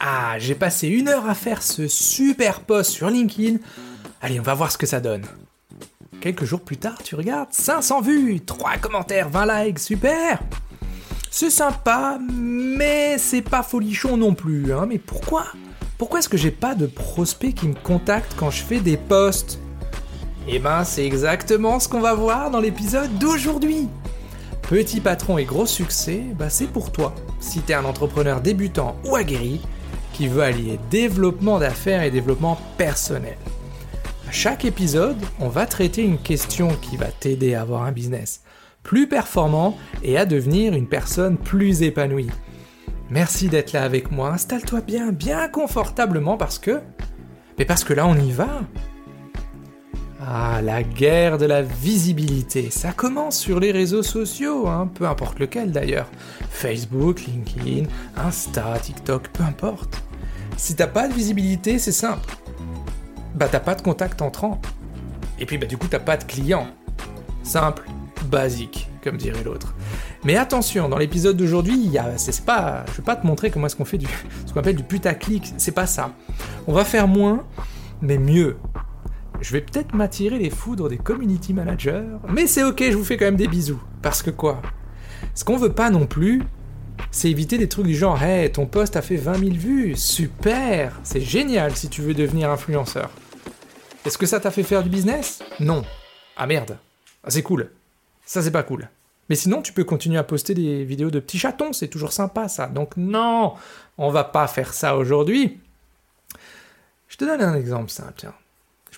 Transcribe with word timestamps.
Ah, 0.00 0.38
j'ai 0.38 0.54
passé 0.54 0.88
une 0.88 1.08
heure 1.08 1.28
à 1.28 1.34
faire 1.34 1.62
ce 1.62 1.88
super 1.88 2.60
post 2.60 2.92
sur 2.92 3.10
LinkedIn. 3.10 3.58
Allez, 4.20 4.38
on 4.38 4.44
va 4.44 4.54
voir 4.54 4.70
ce 4.70 4.78
que 4.78 4.86
ça 4.86 5.00
donne. 5.00 5.24
Quelques 6.20 6.44
jours 6.44 6.60
plus 6.60 6.76
tard, 6.76 7.02
tu 7.02 7.14
regardes, 7.14 7.52
500 7.52 8.00
vues, 8.00 8.40
3 8.40 8.78
commentaires, 8.78 9.28
20 9.28 9.64
likes, 9.64 9.78
super 9.78 10.40
C'est 11.30 11.50
sympa, 11.50 12.18
mais 12.32 13.18
c'est 13.18 13.42
pas 13.42 13.62
folichon 13.62 14.16
non 14.16 14.34
plus, 14.34 14.72
hein. 14.72 14.86
Mais 14.88 14.98
pourquoi 14.98 15.46
Pourquoi 15.96 16.18
est-ce 16.18 16.28
que 16.28 16.36
j'ai 16.36 16.50
pas 16.50 16.74
de 16.74 16.86
prospects 16.86 17.54
qui 17.54 17.68
me 17.68 17.74
contactent 17.74 18.34
quand 18.36 18.50
je 18.50 18.62
fais 18.62 18.80
des 18.80 18.96
posts? 18.96 19.60
Eh 20.48 20.58
ben, 20.58 20.82
c'est 20.84 21.04
exactement 21.04 21.78
ce 21.78 21.88
qu'on 21.88 22.00
va 22.00 22.14
voir 22.14 22.50
dans 22.50 22.60
l'épisode 22.60 23.18
d'aujourd'hui 23.18 23.88
Petit 24.68 25.00
patron 25.00 25.38
et 25.38 25.46
gros 25.46 25.64
succès, 25.64 26.22
bah 26.38 26.50
c'est 26.50 26.66
pour 26.66 26.92
toi, 26.92 27.14
si 27.40 27.60
t'es 27.60 27.72
un 27.72 27.86
entrepreneur 27.86 28.42
débutant 28.42 28.96
ou 29.06 29.16
aguerri 29.16 29.62
qui 30.12 30.28
veut 30.28 30.42
allier 30.42 30.78
développement 30.90 31.58
d'affaires 31.58 32.02
et 32.02 32.10
développement 32.10 32.58
personnel. 32.76 33.38
À 34.28 34.30
chaque 34.30 34.66
épisode, 34.66 35.16
on 35.40 35.48
va 35.48 35.64
traiter 35.64 36.02
une 36.02 36.18
question 36.18 36.68
qui 36.82 36.98
va 36.98 37.06
t'aider 37.06 37.54
à 37.54 37.62
avoir 37.62 37.84
un 37.84 37.92
business 37.92 38.42
plus 38.82 39.08
performant 39.08 39.74
et 40.02 40.18
à 40.18 40.26
devenir 40.26 40.74
une 40.74 40.86
personne 40.86 41.38
plus 41.38 41.80
épanouie. 41.80 42.28
Merci 43.08 43.48
d'être 43.48 43.72
là 43.72 43.84
avec 43.84 44.10
moi, 44.10 44.32
installe-toi 44.32 44.82
bien, 44.82 45.12
bien 45.12 45.48
confortablement 45.48 46.36
parce 46.36 46.58
que... 46.58 46.82
Mais 47.58 47.64
parce 47.64 47.84
que 47.84 47.94
là 47.94 48.06
on 48.06 48.16
y 48.16 48.32
va. 48.32 48.60
Ah, 50.20 50.60
la 50.62 50.82
guerre 50.82 51.38
de 51.38 51.46
la 51.46 51.62
visibilité, 51.62 52.70
ça 52.70 52.92
commence 52.92 53.38
sur 53.38 53.60
les 53.60 53.70
réseaux 53.70 54.02
sociaux, 54.02 54.66
hein, 54.66 54.90
peu 54.92 55.06
importe 55.06 55.38
lequel 55.38 55.70
d'ailleurs. 55.70 56.08
Facebook, 56.50 57.24
LinkedIn, 57.26 57.88
Insta, 58.16 58.78
TikTok, 58.80 59.28
peu 59.28 59.44
importe. 59.44 60.02
Si 60.56 60.74
t'as 60.74 60.88
pas 60.88 61.06
de 61.06 61.14
visibilité, 61.14 61.78
c'est 61.78 61.92
simple. 61.92 62.34
Bah 63.36 63.46
t'as 63.48 63.60
pas 63.60 63.76
de 63.76 63.82
contact 63.82 64.20
entrant. 64.20 64.60
Et 65.38 65.46
puis 65.46 65.56
bah 65.56 65.66
du 65.66 65.78
coup 65.78 65.86
t'as 65.88 66.00
pas 66.00 66.16
de 66.16 66.24
client. 66.24 66.66
Simple, 67.44 67.84
basique, 68.24 68.88
comme 69.04 69.18
dirait 69.18 69.44
l'autre. 69.44 69.74
Mais 70.24 70.36
attention, 70.36 70.88
dans 70.88 70.98
l'épisode 70.98 71.36
d'aujourd'hui, 71.36 71.92
c'est 72.16 72.44
pas, 72.44 72.84
je 72.90 72.96
vais 72.96 73.04
pas 73.04 73.14
te 73.14 73.24
montrer 73.24 73.50
comment 73.50 73.66
est-ce 73.66 73.76
qu'on 73.76 73.84
fait 73.84 73.98
du, 73.98 74.08
ce 74.46 74.52
qu'on 74.52 74.58
appelle 74.58 74.76
du 74.76 74.82
putaclic, 74.82 75.54
c'est 75.58 75.72
pas 75.72 75.86
ça. 75.86 76.10
On 76.66 76.72
va 76.72 76.84
faire 76.84 77.06
moins, 77.06 77.44
mais 78.02 78.18
mieux. 78.18 78.56
Je 79.40 79.52
vais 79.52 79.60
peut-être 79.60 79.94
m'attirer 79.94 80.38
les 80.38 80.50
foudres 80.50 80.88
des 80.88 80.98
community 80.98 81.54
managers, 81.54 82.04
mais 82.28 82.46
c'est 82.46 82.64
ok, 82.64 82.82
je 82.82 82.96
vous 82.96 83.04
fais 83.04 83.16
quand 83.16 83.24
même 83.24 83.36
des 83.36 83.48
bisous. 83.48 83.80
Parce 84.02 84.22
que 84.22 84.30
quoi? 84.30 84.60
Ce 85.34 85.44
qu'on 85.44 85.56
veut 85.56 85.72
pas 85.72 85.90
non 85.90 86.06
plus, 86.06 86.42
c'est 87.10 87.30
éviter 87.30 87.56
des 87.56 87.68
trucs 87.68 87.86
du 87.86 87.94
genre 87.94 88.20
Hey, 88.20 88.50
ton 88.50 88.66
post 88.66 88.96
a 88.96 89.02
fait 89.02 89.16
20 89.16 89.38
000 89.38 89.50
vues, 89.52 89.96
super 89.96 90.98
C'est 91.04 91.20
génial 91.20 91.76
si 91.76 91.88
tu 91.88 92.02
veux 92.02 92.14
devenir 92.14 92.50
influenceur. 92.50 93.10
Est-ce 94.04 94.18
que 94.18 94.26
ça 94.26 94.40
t'a 94.40 94.50
fait 94.50 94.62
faire 94.62 94.82
du 94.82 94.90
business? 94.90 95.40
Non. 95.60 95.84
Ah 96.36 96.46
merde. 96.46 96.78
Ah, 97.22 97.30
c'est 97.30 97.42
cool. 97.42 97.70
Ça, 98.24 98.42
c'est 98.42 98.50
pas 98.50 98.62
cool. 98.62 98.88
Mais 99.28 99.36
sinon, 99.36 99.62
tu 99.62 99.72
peux 99.72 99.84
continuer 99.84 100.18
à 100.18 100.24
poster 100.24 100.54
des 100.54 100.84
vidéos 100.84 101.10
de 101.10 101.20
petits 101.20 101.38
chatons, 101.38 101.72
c'est 101.72 101.88
toujours 101.88 102.12
sympa 102.12 102.48
ça. 102.48 102.66
Donc 102.66 102.96
non, 102.96 103.54
on 103.98 104.10
va 104.10 104.24
pas 104.24 104.46
faire 104.46 104.72
ça 104.72 104.96
aujourd'hui. 104.96 105.60
Je 107.08 107.16
te 107.16 107.24
donne 107.24 107.42
un 107.42 107.54
exemple 107.54 107.90
simple, 107.90 108.14
tiens. 108.16 108.34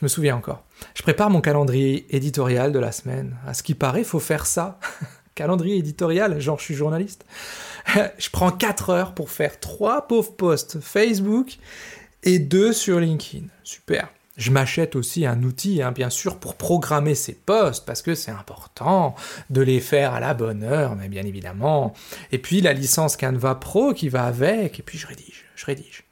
Je 0.00 0.06
me 0.06 0.08
souviens 0.08 0.36
encore. 0.36 0.64
Je 0.94 1.02
prépare 1.02 1.28
mon 1.28 1.42
calendrier 1.42 2.06
éditorial 2.16 2.72
de 2.72 2.78
la 2.78 2.90
semaine. 2.90 3.36
À 3.46 3.52
ce 3.52 3.62
qui 3.62 3.74
paraît, 3.74 4.02
faut 4.02 4.18
faire 4.18 4.46
ça. 4.46 4.80
calendrier 5.34 5.76
éditorial, 5.76 6.40
genre 6.40 6.58
je 6.58 6.64
suis 6.64 6.74
journaliste. 6.74 7.26
je 8.18 8.30
prends 8.30 8.50
4 8.50 8.90
heures 8.90 9.14
pour 9.14 9.30
faire 9.30 9.60
3 9.60 10.08
pauvres 10.08 10.34
posts 10.36 10.80
Facebook 10.80 11.58
et 12.22 12.38
2 12.38 12.72
sur 12.72 12.98
LinkedIn. 12.98 13.46
Super. 13.62 14.08
Je 14.38 14.50
m'achète 14.50 14.96
aussi 14.96 15.26
un 15.26 15.42
outil, 15.42 15.82
hein, 15.82 15.92
bien 15.92 16.08
sûr, 16.08 16.38
pour 16.38 16.54
programmer 16.54 17.14
ces 17.14 17.34
posts, 17.34 17.84
parce 17.84 18.00
que 18.00 18.14
c'est 18.14 18.30
important 18.30 19.14
de 19.50 19.60
les 19.60 19.80
faire 19.80 20.14
à 20.14 20.20
la 20.20 20.32
bonne 20.32 20.62
heure, 20.62 20.96
mais 20.96 21.10
bien 21.10 21.26
évidemment. 21.26 21.92
Et 22.32 22.38
puis 22.38 22.62
la 22.62 22.72
licence 22.72 23.18
Canva 23.18 23.56
Pro 23.56 23.92
qui 23.92 24.08
va 24.08 24.24
avec, 24.24 24.80
et 24.80 24.82
puis 24.82 24.96
je 24.96 25.06
rédige, 25.06 25.44
je 25.56 25.66
rédige. 25.66 26.04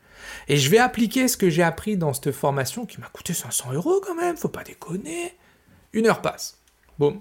Et 0.48 0.56
je 0.56 0.70
vais 0.70 0.78
appliquer 0.78 1.28
ce 1.28 1.36
que 1.36 1.50
j'ai 1.50 1.62
appris 1.62 1.96
dans 1.96 2.14
cette 2.14 2.32
formation 2.32 2.86
qui 2.86 3.00
m'a 3.00 3.08
coûté 3.08 3.34
500 3.34 3.72
euros 3.72 4.00
quand 4.04 4.14
même, 4.14 4.36
faut 4.36 4.48
pas 4.48 4.64
déconner. 4.64 5.34
Une 5.92 6.06
heure 6.06 6.22
passe. 6.22 6.58
Boum. 6.98 7.20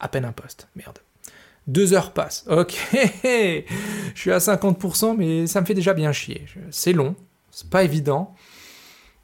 À 0.00 0.08
peine 0.08 0.24
un 0.24 0.32
poste. 0.32 0.68
Merde. 0.74 0.98
Deux 1.66 1.92
heures 1.92 2.12
passent. 2.12 2.46
Ok. 2.48 2.74
je 3.22 3.62
suis 4.14 4.32
à 4.32 4.38
50%, 4.38 5.16
mais 5.16 5.46
ça 5.46 5.60
me 5.60 5.66
fait 5.66 5.74
déjà 5.74 5.92
bien 5.92 6.12
chier. 6.12 6.46
C'est 6.70 6.94
long. 6.94 7.14
C'est 7.50 7.68
pas 7.68 7.84
évident. 7.84 8.34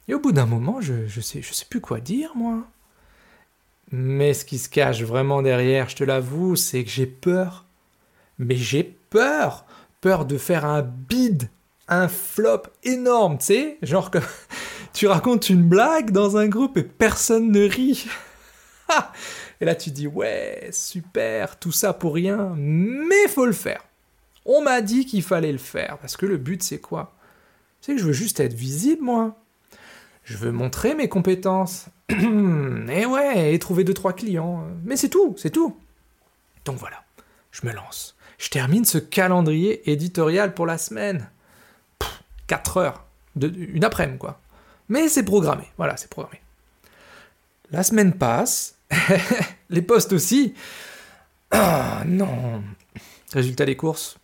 Et 0.07 0.13
au 0.13 0.19
bout 0.19 0.31
d'un 0.31 0.45
moment, 0.45 0.79
je, 0.81 1.07
sais, 1.19 1.41
je 1.41 1.53
sais 1.53 1.65
plus 1.67 1.81
quoi 1.81 1.99
dire, 1.99 2.31
moi. 2.35 2.67
Mais 3.91 4.35
ce 4.35 4.45
qui 4.45 4.59
se 4.59 4.69
cache 4.69 5.01
vraiment 5.01 5.41
derrière, 5.41 5.89
je 5.89 5.95
te 5.95 6.03
l'avoue, 6.03 6.55
c'est 6.55 6.83
que 6.83 6.89
j'ai 6.89 7.07
peur. 7.07 7.65
Mais 8.37 8.55
j'ai 8.55 8.83
peur. 8.83 9.65
Peur 10.01 10.25
de 10.25 10.37
faire 10.37 10.65
un 10.65 10.83
bide 10.83 11.49
un 11.87 12.07
flop 12.07 12.63
énorme, 12.83 13.37
tu 13.37 13.45
sais, 13.45 13.77
genre 13.81 14.11
que 14.11 14.19
tu 14.93 15.07
racontes 15.07 15.49
une 15.49 15.63
blague 15.63 16.11
dans 16.11 16.37
un 16.37 16.47
groupe 16.47 16.77
et 16.77 16.83
personne 16.83 17.51
ne 17.51 17.67
rit. 17.67 18.07
et 19.61 19.65
là 19.65 19.75
tu 19.75 19.91
dis 19.91 20.07
ouais, 20.07 20.69
super, 20.71 21.59
tout 21.59 21.71
ça 21.71 21.93
pour 21.93 22.15
rien, 22.15 22.53
mais 22.57 23.27
faut 23.27 23.45
le 23.45 23.53
faire. 23.53 23.83
On 24.45 24.61
m'a 24.61 24.81
dit 24.81 25.05
qu'il 25.05 25.23
fallait 25.23 25.51
le 25.51 25.57
faire 25.57 25.97
parce 25.99 26.17
que 26.17 26.25
le 26.25 26.37
but 26.37 26.63
c'est 26.63 26.79
quoi? 26.79 27.15
C'est 27.81 27.93
que 27.93 28.01
je 28.01 28.07
veux 28.07 28.13
juste 28.13 28.39
être 28.39 28.53
visible 28.53 29.03
moi. 29.03 29.35
Je 30.23 30.37
veux 30.37 30.51
montrer 30.51 30.95
mes 30.95 31.07
compétences. 31.07 31.85
et 32.09 33.05
ouais, 33.05 33.53
et 33.53 33.59
trouver 33.59 33.83
deux 33.83 33.93
trois 33.93 34.13
clients, 34.13 34.63
mais 34.83 34.97
c'est 34.97 35.09
tout, 35.09 35.35
c'est 35.37 35.51
tout. 35.51 35.77
Donc 36.65 36.77
voilà, 36.77 37.03
je 37.51 37.65
me 37.65 37.73
lance. 37.73 38.15
Je 38.37 38.49
termine 38.49 38.85
ce 38.85 38.97
calendrier 38.97 39.89
éditorial 39.89 40.53
pour 40.53 40.65
la 40.65 40.77
semaine. 40.77 41.29
4 42.47 42.77
heures, 42.77 43.05
une 43.41 43.83
après-midi, 43.83 44.17
quoi. 44.17 44.39
Mais 44.89 45.09
c'est 45.09 45.23
programmé, 45.23 45.63
voilà, 45.77 45.97
c'est 45.97 46.09
programmé. 46.09 46.41
La 47.71 47.83
semaine 47.83 48.13
passe, 48.13 48.75
les 49.69 49.81
postes 49.81 50.13
aussi. 50.13 50.53
Ah 51.51 52.03
non 52.05 52.63
Résultat 53.33 53.65
des 53.65 53.75
courses. 53.75 54.17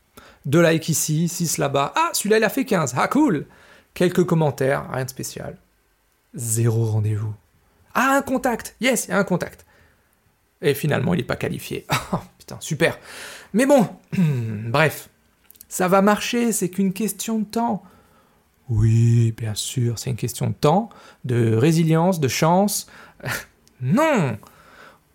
Deux 0.45 0.61
likes 0.67 0.89
ici, 0.89 1.27
6 1.27 1.57
là-bas. 1.57 1.93
Ah, 1.95 2.09
celui-là, 2.13 2.37
il 2.37 2.43
a 2.43 2.49
fait 2.49 2.65
15. 2.65 2.95
Ah, 2.97 3.07
cool 3.07 3.45
Quelques 3.93 4.25
commentaires, 4.25 4.89
rien 4.91 5.05
de 5.05 5.09
spécial. 5.09 5.57
Zéro 6.33 6.85
rendez-vous. 6.85 7.33
Ah, 7.93 8.15
un 8.17 8.21
contact 8.21 8.75
Yes, 8.79 9.05
il 9.05 9.11
y 9.11 9.13
a 9.13 9.17
un 9.17 9.23
contact. 9.23 9.65
Et 10.61 10.73
finalement, 10.73 11.13
il 11.13 11.17
n'est 11.17 11.23
pas 11.23 11.35
qualifié. 11.35 11.85
Oh, 12.13 12.19
putain, 12.37 12.57
super. 12.59 12.97
Mais 13.53 13.65
bon, 13.65 13.87
bref, 14.17 15.09
ça 15.67 15.87
va 15.87 16.01
marcher, 16.01 16.51
c'est 16.51 16.69
qu'une 16.69 16.93
question 16.93 17.39
de 17.39 17.45
temps. 17.45 17.83
Oui, 18.71 19.33
bien 19.33 19.53
sûr, 19.53 19.99
c'est 19.99 20.11
une 20.11 20.15
question 20.15 20.47
de 20.47 20.53
temps, 20.53 20.87
de 21.25 21.53
résilience, 21.53 22.21
de 22.21 22.29
chance. 22.29 22.87
non 23.81 24.37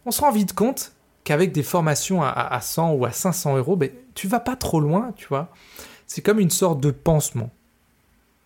On 0.05 0.11
se 0.11 0.21
rend 0.21 0.31
vite 0.31 0.53
compte 0.53 0.93
qu'avec 1.25 1.53
des 1.53 1.63
formations 1.63 2.23
à, 2.23 2.61
100 2.61 2.93
ou 2.93 3.07
à 3.07 3.13
500 3.13 3.57
euros, 3.57 3.77
ben, 3.77 3.91
tu 4.15 4.29
vas 4.29 4.41
pas 4.41 4.57
trop 4.57 4.79
loin, 4.79 5.13
tu 5.17 5.27
vois. 5.29 5.51
C'est 6.07 6.21
comme 6.21 6.39
une 6.39 6.51
sorte 6.51 6.81
de 6.81 6.91
pansement. 6.91 7.51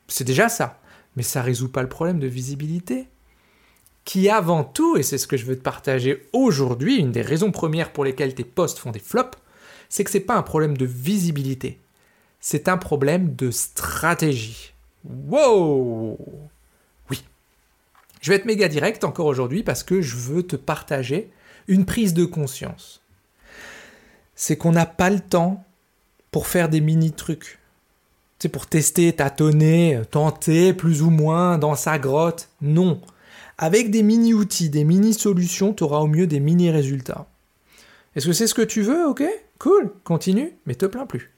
C'est 0.06 0.22
déjà 0.22 0.48
ça, 0.48 0.78
mais 1.16 1.24
ça 1.24 1.42
résout 1.42 1.72
pas 1.72 1.82
le 1.82 1.88
problème 1.88 2.20
de 2.20 2.28
visibilité. 2.28 3.08
Qui 4.04 4.30
avant 4.30 4.62
tout, 4.62 4.96
et 4.96 5.02
c'est 5.02 5.18
ce 5.18 5.26
que 5.26 5.36
je 5.36 5.44
veux 5.44 5.58
te 5.58 5.62
partager 5.62 6.28
aujourd'hui, 6.32 6.98
une 6.98 7.10
des 7.10 7.22
raisons 7.22 7.50
premières 7.50 7.92
pour 7.92 8.04
lesquelles 8.04 8.36
tes 8.36 8.44
posts 8.44 8.78
font 8.78 8.92
des 8.92 9.00
flops, 9.00 9.36
c'est 9.88 10.04
que 10.04 10.10
c'est 10.12 10.20
pas 10.20 10.36
un 10.36 10.42
problème 10.42 10.76
de 10.76 10.86
visibilité, 10.86 11.80
c'est 12.38 12.68
un 12.68 12.78
problème 12.78 13.34
de 13.34 13.50
stratégie. 13.50 14.72
Wow 15.04 16.18
Oui. 17.10 17.24
Je 18.20 18.30
vais 18.30 18.36
être 18.36 18.44
méga 18.44 18.68
direct 18.68 19.04
encore 19.04 19.26
aujourd'hui 19.26 19.62
parce 19.62 19.82
que 19.82 20.00
je 20.00 20.16
veux 20.16 20.42
te 20.42 20.56
partager 20.56 21.30
une 21.68 21.86
prise 21.86 22.14
de 22.14 22.24
conscience. 22.24 23.00
C'est 24.34 24.56
qu'on 24.56 24.72
n'a 24.72 24.86
pas 24.86 25.10
le 25.10 25.20
temps 25.20 25.64
pour 26.30 26.46
faire 26.46 26.68
des 26.68 26.80
mini-trucs. 26.80 27.58
C'est 28.38 28.48
pour 28.48 28.66
tester, 28.66 29.12
tâtonner, 29.12 30.00
tenter 30.10 30.72
plus 30.72 31.02
ou 31.02 31.10
moins 31.10 31.58
dans 31.58 31.74
sa 31.74 31.98
grotte. 31.98 32.48
Non. 32.62 33.00
Avec 33.58 33.90
des 33.90 34.02
mini-outils, 34.02 34.70
des 34.70 34.84
mini-solutions, 34.84 35.74
tu 35.74 35.84
auras 35.84 35.98
au 35.98 36.06
mieux 36.06 36.26
des 36.26 36.40
mini-résultats. 36.40 37.26
Est-ce 38.16 38.26
que 38.26 38.32
c'est 38.32 38.46
ce 38.46 38.54
que 38.54 38.62
tu 38.62 38.80
veux? 38.82 39.06
Ok 39.06 39.22
Cool, 39.58 39.92
continue, 40.04 40.54
mais 40.64 40.74
te 40.74 40.86
plains 40.86 41.04
plus. 41.04 41.30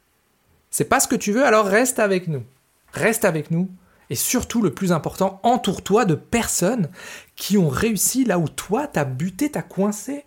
C'est 0.71 0.85
pas 0.85 1.01
ce 1.01 1.09
que 1.09 1.17
tu 1.17 1.33
veux, 1.33 1.45
alors 1.45 1.67
reste 1.67 1.99
avec 1.99 2.29
nous. 2.29 2.45
Reste 2.93 3.25
avec 3.25 3.51
nous. 3.51 3.71
Et 4.11 4.15
surtout, 4.15 4.61
le 4.61 4.75
plus 4.75 4.93
important, 4.93 5.41
entoure-toi 5.43 6.05
de 6.05 6.15
personnes 6.15 6.91
qui 7.35 7.57
ont 7.57 7.69
réussi 7.69 8.25
là 8.25 8.39
où 8.39 8.49
toi, 8.49 8.87
t'as 8.87 9.05
buté, 9.05 9.51
t'as 9.51 9.63
coincé. 9.63 10.25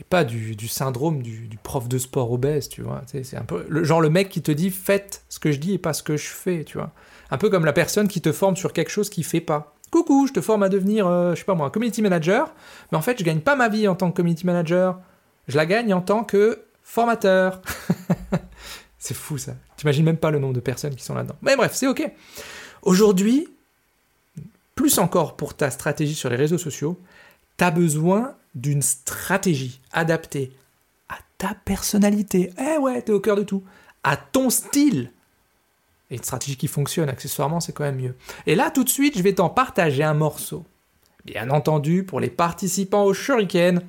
et 0.00 0.04
pas 0.04 0.24
du, 0.24 0.66
syndrome 0.66 1.22
du, 1.22 1.48
prof 1.62 1.88
de 1.88 1.98
sport 1.98 2.32
obèse, 2.32 2.68
tu 2.68 2.82
vois. 2.82 3.02
C'est 3.06 3.36
un 3.36 3.44
peu 3.44 3.64
le 3.68 3.84
genre 3.84 4.00
le 4.00 4.10
mec 4.10 4.28
qui 4.28 4.42
te 4.42 4.50
dit 4.50 4.70
faites 4.70 5.24
ce 5.28 5.38
que 5.38 5.52
je 5.52 5.60
dis 5.60 5.74
et 5.74 5.78
pas 5.78 5.92
ce 5.92 6.02
que 6.02 6.16
je 6.16 6.26
fais, 6.26 6.64
tu 6.64 6.78
vois. 6.78 6.92
Un 7.30 7.38
peu 7.38 7.48
comme 7.48 7.64
la 7.64 7.72
personne 7.72 8.08
qui 8.08 8.20
te 8.20 8.32
forme 8.32 8.56
sur 8.56 8.72
quelque 8.72 8.90
chose 8.90 9.08
qu'il 9.08 9.24
fait 9.24 9.40
pas. 9.40 9.76
Coucou, 9.92 10.26
je 10.26 10.32
te 10.32 10.40
forme 10.40 10.64
à 10.64 10.68
devenir, 10.68 11.06
euh, 11.06 11.34
je 11.34 11.38
sais 11.38 11.44
pas 11.44 11.54
moi, 11.54 11.70
community 11.70 12.02
manager, 12.02 12.52
mais 12.90 12.98
en 12.98 13.02
fait, 13.02 13.16
je 13.16 13.24
gagne 13.24 13.38
pas 13.38 13.54
ma 13.54 13.68
vie 13.68 13.86
en 13.86 13.94
tant 13.94 14.10
que 14.10 14.16
community 14.16 14.44
manager. 14.46 14.98
Je 15.46 15.56
la 15.56 15.66
gagne 15.66 15.94
en 15.94 16.00
tant 16.00 16.24
que 16.24 16.64
formateur. 16.82 17.62
c'est 19.04 19.12
fou 19.12 19.36
ça. 19.36 19.54
T'imagines 19.76 20.02
même 20.02 20.16
pas 20.16 20.30
le 20.30 20.38
nombre 20.38 20.54
de 20.54 20.60
personnes 20.60 20.94
qui 20.94 21.04
sont 21.04 21.14
là-dedans. 21.14 21.36
Mais 21.42 21.56
bref, 21.56 21.72
c'est 21.74 21.86
ok. 21.86 22.10
Aujourd'hui, 22.80 23.46
plus 24.74 24.98
encore 24.98 25.36
pour 25.36 25.52
ta 25.52 25.70
stratégie 25.70 26.14
sur 26.14 26.30
les 26.30 26.36
réseaux 26.36 26.56
sociaux, 26.56 26.98
tu 27.58 27.64
as 27.64 27.70
besoin 27.70 28.34
d'une 28.54 28.80
stratégie 28.80 29.82
adaptée 29.92 30.52
à 31.10 31.18
ta 31.36 31.54
personnalité. 31.66 32.50
Eh 32.58 32.78
ouais, 32.78 33.02
t'es 33.02 33.12
au 33.12 33.20
cœur 33.20 33.36
de 33.36 33.42
tout. 33.42 33.62
À 34.04 34.16
ton 34.16 34.48
style. 34.48 35.12
Et 36.10 36.14
une 36.16 36.22
stratégie 36.22 36.56
qui 36.56 36.66
fonctionne 36.66 37.10
accessoirement, 37.10 37.60
c'est 37.60 37.72
quand 37.72 37.84
même 37.84 38.00
mieux. 38.00 38.14
Et 38.46 38.54
là, 38.54 38.70
tout 38.70 38.84
de 38.84 38.88
suite, 38.88 39.18
je 39.18 39.22
vais 39.22 39.34
t'en 39.34 39.50
partager 39.50 40.02
un 40.02 40.14
morceau. 40.14 40.64
Bien 41.26 41.50
entendu, 41.50 42.04
pour 42.04 42.20
les 42.20 42.30
participants 42.30 43.04
au 43.04 43.12
Shuriken, 43.12 43.82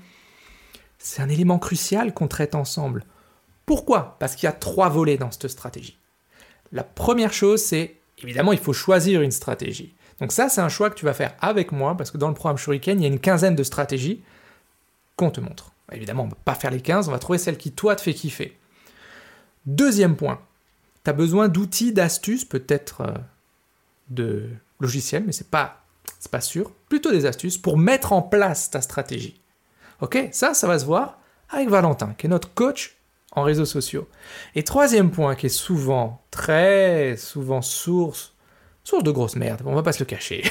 c'est 0.97 1.21
un 1.21 1.29
élément 1.29 1.57
crucial 1.57 2.13
qu'on 2.13 2.27
traite 2.27 2.53
ensemble. 2.53 3.06
Pourquoi? 3.65 4.17
Parce 4.19 4.35
qu'il 4.35 4.45
y 4.45 4.50
a 4.50 4.53
trois 4.53 4.89
volets 4.89 5.17
dans 5.17 5.31
cette 5.31 5.47
stratégie. 5.47 5.97
La 6.71 6.83
première 6.83 7.33
chose, 7.33 7.63
c'est 7.63 7.97
évidemment, 8.21 8.53
il 8.53 8.59
faut 8.59 8.73
choisir 8.73 9.21
une 9.21 9.31
stratégie. 9.31 9.94
Donc 10.19 10.31
ça, 10.31 10.50
c'est 10.50 10.62
un 10.62 10.69
choix 10.69 10.89
que 10.89 10.95
tu 10.95 11.06
vas 11.06 11.13
faire 11.13 11.35
avec 11.41 11.71
moi, 11.71 11.95
parce 11.97 12.12
que 12.12 12.17
dans 12.17 12.29
le 12.29 12.33
programme 12.33 12.57
Shuriken, 12.57 13.00
il 13.00 13.03
y 13.03 13.06
a 13.06 13.09
une 13.09 13.19
quinzaine 13.19 13.56
de 13.56 13.63
stratégies 13.63 14.23
qu'on 15.15 15.31
te 15.31 15.41
montre. 15.41 15.71
Évidemment, 15.91 16.23
on 16.23 16.27
ne 16.27 16.31
va 16.31 16.38
pas 16.44 16.56
faire 16.56 16.71
les 16.71 16.81
15, 16.81 17.09
on 17.09 17.12
va 17.12 17.19
trouver 17.19 17.38
celle 17.38 17.57
qui, 17.57 17.71
toi, 17.71 17.95
te 17.95 18.01
fait 18.01 18.13
kiffer. 18.13 18.57
Deuxième 19.65 20.15
point, 20.15 20.39
tu 21.03 21.09
as 21.09 21.13
besoin 21.13 21.47
d'outils, 21.47 21.91
d'astuces, 21.91 22.45
peut-être 22.45 23.01
euh, 23.01 23.13
de 24.09 24.50
logiciels, 24.79 25.23
mais 25.25 25.31
c'est 25.31 25.50
pas, 25.50 25.83
pas 26.31 26.41
sûr, 26.41 26.71
plutôt 26.89 27.11
des 27.11 27.25
astuces 27.25 27.57
pour 27.57 27.77
mettre 27.77 28.13
en 28.13 28.21
place 28.21 28.71
ta 28.71 28.81
stratégie. 28.81 29.39
Ok 30.01 30.18
Ça, 30.31 30.53
ça 30.53 30.68
va 30.68 30.79
se 30.79 30.85
voir 30.85 31.19
avec 31.50 31.69
Valentin, 31.69 32.13
qui 32.18 32.25
est 32.25 32.29
notre 32.29 32.53
coach 32.53 32.95
en 33.35 33.43
réseaux 33.43 33.65
sociaux. 33.65 34.07
Et 34.55 34.63
troisième 34.63 35.11
point, 35.11 35.35
qui 35.35 35.47
est 35.47 35.49
souvent, 35.49 36.21
très 36.31 37.15
souvent 37.17 37.61
source, 37.61 38.33
source 38.83 39.03
de 39.03 39.11
grosse 39.11 39.35
merde, 39.35 39.61
on 39.65 39.75
va 39.75 39.83
pas 39.83 39.93
se 39.93 39.99
le 39.99 40.05
cacher, 40.05 40.43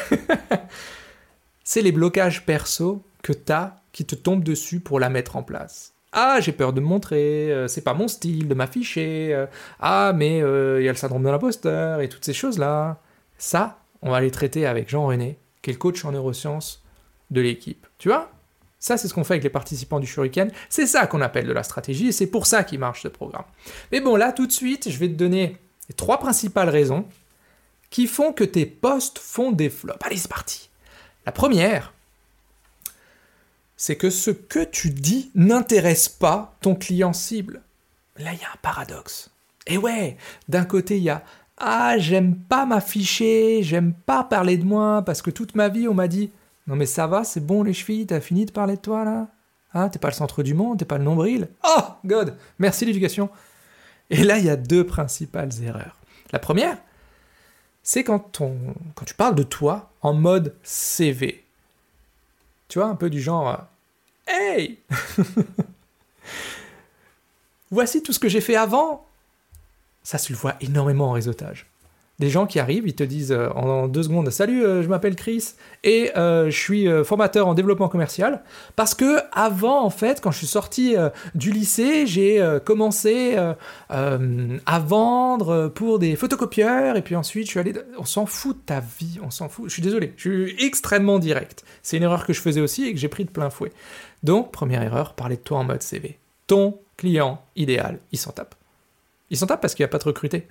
c'est 1.64 1.82
les 1.82 1.92
blocages 1.92 2.44
perso 2.44 3.02
que 3.22 3.32
tu 3.32 3.52
as 3.52 3.80
qui 3.92 4.04
te 4.04 4.14
tombent 4.14 4.44
dessus 4.44 4.80
pour 4.80 5.00
la 5.00 5.08
mettre 5.08 5.36
en 5.36 5.42
place. 5.42 5.94
Ah, 6.12 6.38
j'ai 6.40 6.52
peur 6.52 6.72
de 6.72 6.80
me 6.80 6.86
montrer, 6.86 7.50
euh, 7.50 7.66
c'est 7.66 7.80
pas 7.80 7.94
mon 7.94 8.06
style 8.06 8.46
de 8.46 8.54
m'afficher, 8.54 9.34
euh, 9.34 9.46
ah, 9.80 10.12
mais 10.14 10.42
euh, 10.42 10.80
il 10.80 10.84
y 10.84 10.88
a 10.88 10.92
le 10.92 10.96
syndrome 10.96 11.24
de 11.24 11.28
l'imposteur 11.28 12.00
et 12.00 12.08
toutes 12.08 12.24
ces 12.24 12.32
choses-là. 12.32 13.00
Ça, 13.36 13.80
on 14.00 14.10
va 14.10 14.20
les 14.20 14.30
traiter 14.30 14.64
avec 14.64 14.88
Jean-René, 14.88 15.38
qui 15.60 15.70
est 15.70 15.72
le 15.72 15.78
coach 15.78 16.04
en 16.04 16.12
neurosciences 16.12 16.84
de 17.30 17.40
l'équipe. 17.40 17.86
Tu 17.98 18.08
vois? 18.08 18.30
Ça, 18.84 18.98
c'est 18.98 19.08
ce 19.08 19.14
qu'on 19.14 19.24
fait 19.24 19.32
avec 19.32 19.44
les 19.44 19.48
participants 19.48 19.98
du 19.98 20.06
Shuriken. 20.06 20.52
C'est 20.68 20.86
ça 20.86 21.06
qu'on 21.06 21.22
appelle 21.22 21.46
de 21.46 21.54
la 21.54 21.62
stratégie 21.62 22.08
et 22.08 22.12
c'est 22.12 22.26
pour 22.26 22.46
ça 22.46 22.64
qu'il 22.64 22.78
marche 22.78 23.04
ce 23.04 23.08
programme. 23.08 23.46
Mais 23.90 24.02
bon, 24.02 24.14
là, 24.14 24.30
tout 24.30 24.46
de 24.46 24.52
suite, 24.52 24.90
je 24.90 24.98
vais 24.98 25.08
te 25.08 25.14
donner 25.14 25.56
les 25.88 25.94
trois 25.94 26.18
principales 26.18 26.68
raisons 26.68 27.06
qui 27.88 28.06
font 28.06 28.34
que 28.34 28.44
tes 28.44 28.66
posts 28.66 29.18
font 29.18 29.52
des 29.52 29.70
flops. 29.70 30.04
Allez, 30.04 30.18
c'est 30.18 30.28
parti. 30.28 30.68
La 31.24 31.32
première, 31.32 31.94
c'est 33.78 33.96
que 33.96 34.10
ce 34.10 34.30
que 34.30 34.62
tu 34.62 34.90
dis 34.90 35.30
n'intéresse 35.34 36.10
pas 36.10 36.54
ton 36.60 36.74
client 36.74 37.14
cible. 37.14 37.62
Là, 38.18 38.34
il 38.34 38.38
y 38.38 38.44
a 38.44 38.48
un 38.52 38.58
paradoxe. 38.60 39.30
Et 39.66 39.78
ouais, 39.78 40.18
d'un 40.50 40.66
côté, 40.66 40.98
il 40.98 41.04
y 41.04 41.10
a 41.10 41.24
Ah, 41.56 41.96
j'aime 41.96 42.36
pas 42.36 42.66
m'afficher, 42.66 43.62
j'aime 43.62 43.94
pas 43.94 44.24
parler 44.24 44.58
de 44.58 44.64
moi, 44.64 45.00
parce 45.06 45.22
que 45.22 45.30
toute 45.30 45.54
ma 45.54 45.70
vie, 45.70 45.88
on 45.88 45.94
m'a 45.94 46.06
dit 46.06 46.30
non 46.66 46.76
mais 46.76 46.86
ça 46.86 47.06
va, 47.06 47.24
c'est 47.24 47.44
bon 47.44 47.62
les 47.62 47.72
chevilles, 47.72 48.06
t'as 48.06 48.20
fini 48.20 48.46
de 48.46 48.52
parler 48.52 48.76
de 48.76 48.80
toi 48.80 49.04
là? 49.04 49.28
Hein, 49.74 49.88
t'es 49.88 49.98
pas 49.98 50.08
le 50.08 50.14
centre 50.14 50.42
du 50.42 50.54
monde, 50.54 50.78
t'es 50.78 50.84
pas 50.84 50.98
le 50.98 51.04
nombril? 51.04 51.48
Oh, 51.64 51.82
God! 52.04 52.36
Merci 52.60 52.84
l'éducation. 52.84 53.28
Et 54.08 54.22
là, 54.22 54.38
il 54.38 54.44
y 54.44 54.50
a 54.50 54.56
deux 54.56 54.86
principales 54.86 55.50
erreurs. 55.62 55.96
La 56.30 56.38
première, 56.38 56.78
c'est 57.82 58.04
quand, 58.04 58.38
quand 58.94 59.04
tu 59.04 59.14
parles 59.14 59.34
de 59.34 59.42
toi 59.42 59.90
en 60.00 60.14
mode 60.14 60.54
CV. 60.62 61.44
Tu 62.68 62.78
vois, 62.78 62.88
un 62.88 62.94
peu 62.94 63.10
du 63.10 63.20
genre 63.20 63.48
euh, 63.48 63.56
Hey! 64.26 64.78
Voici 67.70 68.02
tout 68.02 68.12
ce 68.12 68.20
que 68.20 68.28
j'ai 68.28 68.40
fait 68.40 68.56
avant. 68.56 69.06
Ça 70.02 70.18
se 70.18 70.32
le 70.32 70.38
voit 70.38 70.54
énormément 70.60 71.08
en 71.08 71.12
réseautage 71.12 71.66
des 72.20 72.30
gens 72.30 72.46
qui 72.46 72.60
arrivent, 72.60 72.86
ils 72.86 72.94
te 72.94 73.02
disent 73.02 73.32
euh, 73.32 73.48
en 73.50 73.88
deux 73.88 74.04
secondes 74.04 74.30
Salut, 74.30 74.64
euh, 74.64 74.82
je 74.82 74.88
m'appelle 74.88 75.16
Chris 75.16 75.54
et 75.82 76.12
euh, 76.16 76.48
je 76.48 76.56
suis 76.56 76.86
formateur 77.04 77.48
en 77.48 77.54
développement 77.54 77.88
commercial. 77.88 78.42
Parce 78.76 78.94
que 78.94 79.18
avant, 79.32 79.84
en 79.84 79.90
fait, 79.90 80.20
quand 80.20 80.30
je 80.30 80.38
suis 80.38 80.46
sorti 80.46 80.94
du 81.34 81.50
lycée, 81.50 82.06
j'ai 82.06 82.42
commencé 82.64 83.36
à 83.88 84.78
vendre 84.78 85.68
pour 85.68 85.98
des 85.98 86.16
photocopieurs 86.16 86.96
et 86.96 87.02
puis 87.02 87.16
ensuite 87.16 87.46
je 87.46 87.50
suis 87.50 87.60
allé. 87.60 87.74
On 87.98 88.04
s'en 88.04 88.26
fout 88.26 88.56
de 88.56 88.62
ta 88.62 88.80
vie, 88.80 89.18
on 89.22 89.30
s'en 89.30 89.48
fout. 89.48 89.68
Je 89.68 89.72
suis 89.72 89.82
désolé, 89.82 90.12
je 90.16 90.30
suis 90.30 90.64
extrêmement 90.64 91.18
direct. 91.18 91.64
C'est 91.82 91.96
une 91.96 92.02
erreur 92.02 92.26
que 92.26 92.32
je 92.32 92.40
faisais 92.40 92.60
aussi 92.60 92.86
et 92.86 92.92
que 92.92 92.98
j'ai 92.98 93.08
pris 93.08 93.24
de 93.24 93.30
plein 93.30 93.50
fouet. 93.50 93.72
Donc, 94.22 94.52
première 94.52 94.82
erreur, 94.82 95.14
parler 95.14 95.36
de 95.36 95.42
toi 95.42 95.58
en 95.58 95.64
mode 95.64 95.82
CV. 95.82 96.18
Ton 96.46 96.78
client 96.96 97.42
idéal, 97.56 97.98
il 98.12 98.18
s'en 98.18 98.32
tape. 98.32 98.54
Il 99.30 99.38
s'en 99.38 99.46
tape 99.46 99.60
parce 99.60 99.74
qu'il 99.74 99.84
va 99.84 99.88
pas 99.88 99.98
te 99.98 100.04
recruter. 100.04 100.46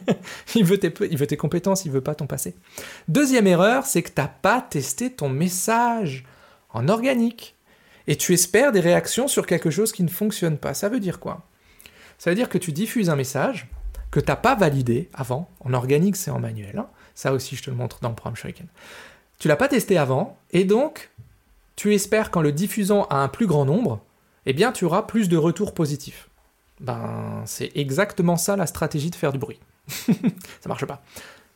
il, 0.54 0.64
veut 0.64 0.78
tes, 0.78 1.36
compétences, 1.36 1.84
il 1.84 1.92
veut 1.92 2.00
pas 2.00 2.14
ton 2.14 2.26
passé. 2.26 2.54
Deuxième 3.08 3.46
erreur, 3.46 3.86
c'est 3.86 4.02
que 4.02 4.10
tu 4.10 4.20
n'as 4.20 4.28
pas 4.28 4.60
testé 4.60 5.12
ton 5.12 5.28
message 5.28 6.24
en 6.70 6.88
organique. 6.88 7.54
Et 8.08 8.16
tu 8.16 8.34
espères 8.34 8.72
des 8.72 8.80
réactions 8.80 9.28
sur 9.28 9.46
quelque 9.46 9.70
chose 9.70 9.92
qui 9.92 10.02
ne 10.02 10.08
fonctionne 10.08 10.58
pas. 10.58 10.74
Ça 10.74 10.88
veut 10.88 11.00
dire 11.00 11.20
quoi? 11.20 11.46
Ça 12.18 12.30
veut 12.30 12.36
dire 12.36 12.48
que 12.48 12.58
tu 12.58 12.72
diffuses 12.72 13.10
un 13.10 13.16
message 13.16 13.68
que 14.10 14.20
tu 14.20 14.26
n'as 14.26 14.36
pas 14.36 14.54
validé 14.54 15.08
avant. 15.12 15.50
En 15.60 15.72
organique, 15.72 16.16
c'est 16.16 16.30
en 16.30 16.38
manuel. 16.38 16.78
Hein. 16.78 16.88
Ça 17.14 17.32
aussi, 17.32 17.56
je 17.56 17.62
te 17.62 17.70
le 17.70 17.76
montre 17.76 17.98
dans 18.00 18.08
le 18.08 18.14
programme 18.14 18.36
Shuriken. 18.36 18.66
Tu 19.38 19.48
l'as 19.48 19.56
pas 19.56 19.68
testé 19.68 19.98
avant, 19.98 20.38
et 20.52 20.64
donc, 20.64 21.10
tu 21.74 21.94
espères 21.94 22.30
qu'en 22.30 22.40
le 22.40 22.52
diffusant 22.52 23.04
à 23.04 23.16
un 23.16 23.28
plus 23.28 23.46
grand 23.46 23.64
nombre, 23.64 24.00
eh 24.46 24.52
bien, 24.52 24.72
tu 24.72 24.84
auras 24.84 25.02
plus 25.02 25.28
de 25.28 25.36
retours 25.36 25.74
positifs. 25.74 26.28
Ben, 26.80 27.42
c'est 27.46 27.72
exactement 27.74 28.36
ça 28.36 28.56
la 28.56 28.66
stratégie 28.66 29.10
de 29.10 29.14
faire 29.14 29.32
du 29.32 29.38
bruit. 29.38 29.60
ça 29.88 30.68
marche 30.68 30.84
pas. 30.84 31.02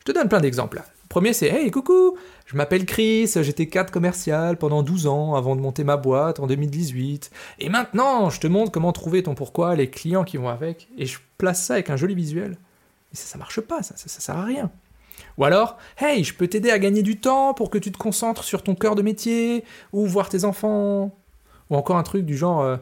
Je 0.01 0.05
te 0.05 0.13
donne 0.13 0.29
plein 0.29 0.41
d'exemples. 0.41 0.83
premier, 1.11 1.35
c'est 1.35 1.49
Hey, 1.49 1.71
coucou, 1.71 2.17
je 2.47 2.57
m'appelle 2.57 2.87
Chris, 2.87 3.31
j'étais 3.37 3.67
cadre 3.67 3.93
commercial 3.93 4.57
pendant 4.57 4.83
12 4.83 5.07
ans 5.07 5.35
avant 5.35 5.57
de 5.57 5.61
monter 5.61 5.85
ma 5.85 5.99
boîte 5.99 6.41
en 6.41 6.47
2018. 6.47 7.31
Et 7.59 7.69
maintenant, 7.69 8.31
je 8.31 8.41
te 8.41 8.47
montre 8.47 8.73
comment 8.73 8.93
trouver 8.93 9.23
ton 9.23 9.35
pourquoi, 9.35 9.77
les 9.77 9.91
clients 9.91 10.25
qui 10.25 10.39
vont 10.39 10.49
avec. 10.49 10.89
Et 10.97 11.05
je 11.05 11.19
place 11.37 11.63
ça 11.63 11.75
avec 11.75 11.91
un 11.91 11.97
joli 11.97 12.15
visuel. 12.15 12.53
Mais 13.13 13.19
ça, 13.19 13.27
ça 13.27 13.37
marche 13.37 13.61
pas, 13.61 13.83
ça, 13.83 13.95
ça, 13.97 14.09
sert 14.09 14.37
à 14.39 14.45
rien. 14.45 14.71
Ou 15.37 15.45
alors, 15.45 15.77
hey, 15.99 16.25
je 16.25 16.35
peux 16.35 16.49
t'aider 16.49 16.71
à 16.71 16.79
gagner 16.79 17.03
du 17.03 17.21
temps 17.21 17.53
pour 17.53 17.69
que 17.69 17.77
tu 17.77 17.93
te 17.93 17.99
concentres 17.99 18.43
sur 18.43 18.63
ton 18.63 18.75
cœur 18.75 18.95
de 18.95 19.03
métier, 19.03 19.65
ou 19.93 20.07
voir 20.07 20.31
tes 20.31 20.45
enfants. 20.45 21.15
Ou 21.69 21.77
encore 21.77 21.99
un 21.99 22.03
truc 22.03 22.25
du 22.25 22.37
genre, 22.39 22.63
euh, 22.63 22.79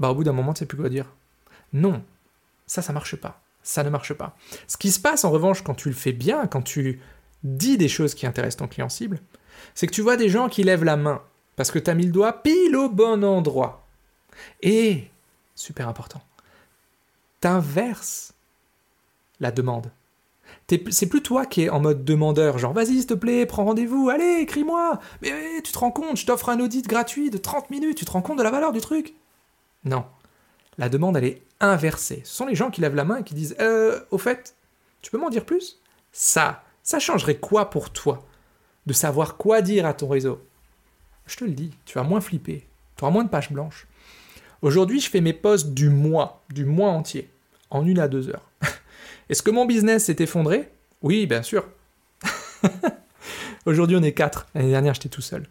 bah 0.00 0.10
au 0.10 0.14
bout 0.16 0.24
d'un 0.24 0.32
moment, 0.32 0.52
tu 0.52 0.60
sais 0.60 0.66
plus 0.66 0.76
quoi 0.76 0.88
dire. 0.88 1.06
Non, 1.72 2.02
ça, 2.66 2.82
ça 2.82 2.92
marche 2.92 3.16
pas. 3.16 3.40
Ça 3.62 3.84
ne 3.84 3.90
marche 3.90 4.14
pas. 4.14 4.36
Ce 4.66 4.76
qui 4.76 4.90
se 4.90 5.00
passe 5.00 5.24
en 5.24 5.30
revanche 5.30 5.62
quand 5.62 5.74
tu 5.74 5.88
le 5.88 5.94
fais 5.94 6.12
bien, 6.12 6.46
quand 6.46 6.62
tu 6.62 7.00
dis 7.44 7.76
des 7.76 7.88
choses 7.88 8.14
qui 8.14 8.26
intéressent 8.26 8.58
ton 8.58 8.68
client 8.68 8.88
cible, 8.88 9.20
c'est 9.74 9.86
que 9.86 9.92
tu 9.92 10.02
vois 10.02 10.16
des 10.16 10.28
gens 10.28 10.48
qui 10.48 10.62
lèvent 10.62 10.84
la 10.84 10.96
main 10.96 11.22
parce 11.56 11.70
que 11.70 11.78
tu 11.78 11.90
as 11.90 11.94
mis 11.94 12.06
le 12.06 12.12
doigt 12.12 12.42
pile 12.42 12.76
au 12.76 12.88
bon 12.88 13.24
endroit. 13.24 13.86
Et, 14.62 15.10
super 15.54 15.88
important, 15.88 16.22
t'inverses 17.40 18.34
la 19.40 19.52
demande. 19.52 19.90
C'est 20.90 21.06
plus 21.06 21.22
toi 21.22 21.44
qui 21.44 21.62
es 21.62 21.68
en 21.68 21.80
mode 21.80 22.04
demandeur, 22.04 22.56
genre 22.56 22.72
vas-y 22.72 22.96
s'il 22.96 23.06
te 23.06 23.14
plaît, 23.14 23.44
prends 23.44 23.64
rendez-vous, 23.64 24.08
allez, 24.08 24.40
écris-moi. 24.40 24.98
Mais 25.20 25.60
tu 25.62 25.70
te 25.70 25.78
rends 25.78 25.90
compte, 25.90 26.16
je 26.16 26.24
t'offre 26.24 26.48
un 26.48 26.60
audit 26.60 26.86
gratuit 26.86 27.28
de 27.28 27.36
30 27.36 27.68
minutes, 27.70 27.98
tu 27.98 28.04
te 28.06 28.10
rends 28.10 28.22
compte 28.22 28.38
de 28.38 28.42
la 28.42 28.50
valeur 28.50 28.72
du 28.72 28.80
truc? 28.80 29.14
Non. 29.84 30.06
La 30.78 30.88
demande, 30.88 31.16
elle 31.18 31.24
est 31.24 31.42
inversée. 31.62 32.22
Ce 32.24 32.34
sont 32.34 32.46
les 32.46 32.54
gens 32.54 32.70
qui 32.70 32.80
lèvent 32.80 32.94
la 32.94 33.04
main 33.04 33.18
et 33.18 33.24
qui 33.24 33.34
disent 33.34 33.56
Euh, 33.60 34.00
au 34.10 34.18
fait, 34.18 34.54
tu 35.00 35.10
peux 35.10 35.18
m'en 35.18 35.30
dire 35.30 35.44
plus? 35.44 35.80
Ça, 36.12 36.62
ça 36.82 36.98
changerait 36.98 37.36
quoi 37.36 37.70
pour 37.70 37.90
toi 37.90 38.26
De 38.86 38.92
savoir 38.92 39.36
quoi 39.36 39.62
dire 39.62 39.86
à 39.86 39.94
ton 39.94 40.08
réseau? 40.08 40.44
Je 41.26 41.36
te 41.36 41.44
le 41.44 41.52
dis, 41.52 41.72
tu 41.84 41.94
vas 41.94 42.04
moins 42.04 42.20
flipper, 42.20 42.66
tu 42.96 43.04
auras 43.04 43.12
moins 43.12 43.24
de 43.24 43.30
pages 43.30 43.52
blanches. 43.52 43.86
Aujourd'hui, 44.60 45.00
je 45.00 45.10
fais 45.10 45.20
mes 45.20 45.32
posts 45.32 45.72
du 45.72 45.88
mois, 45.88 46.42
du 46.50 46.64
mois 46.64 46.90
entier, 46.90 47.30
en 47.70 47.86
une 47.86 47.98
à 47.98 48.08
deux 48.08 48.28
heures. 48.28 48.48
Est-ce 49.28 49.42
que 49.42 49.50
mon 49.50 49.66
business 49.66 50.04
s'est 50.04 50.16
effondré? 50.18 50.70
Oui, 51.00 51.26
bien 51.26 51.42
sûr. 51.42 51.66
Aujourd'hui, 53.66 53.96
on 53.96 54.02
est 54.02 54.12
quatre. 54.12 54.46
L'année 54.54 54.70
dernière, 54.70 54.94
j'étais 54.94 55.08
tout 55.08 55.22
seul. 55.22 55.46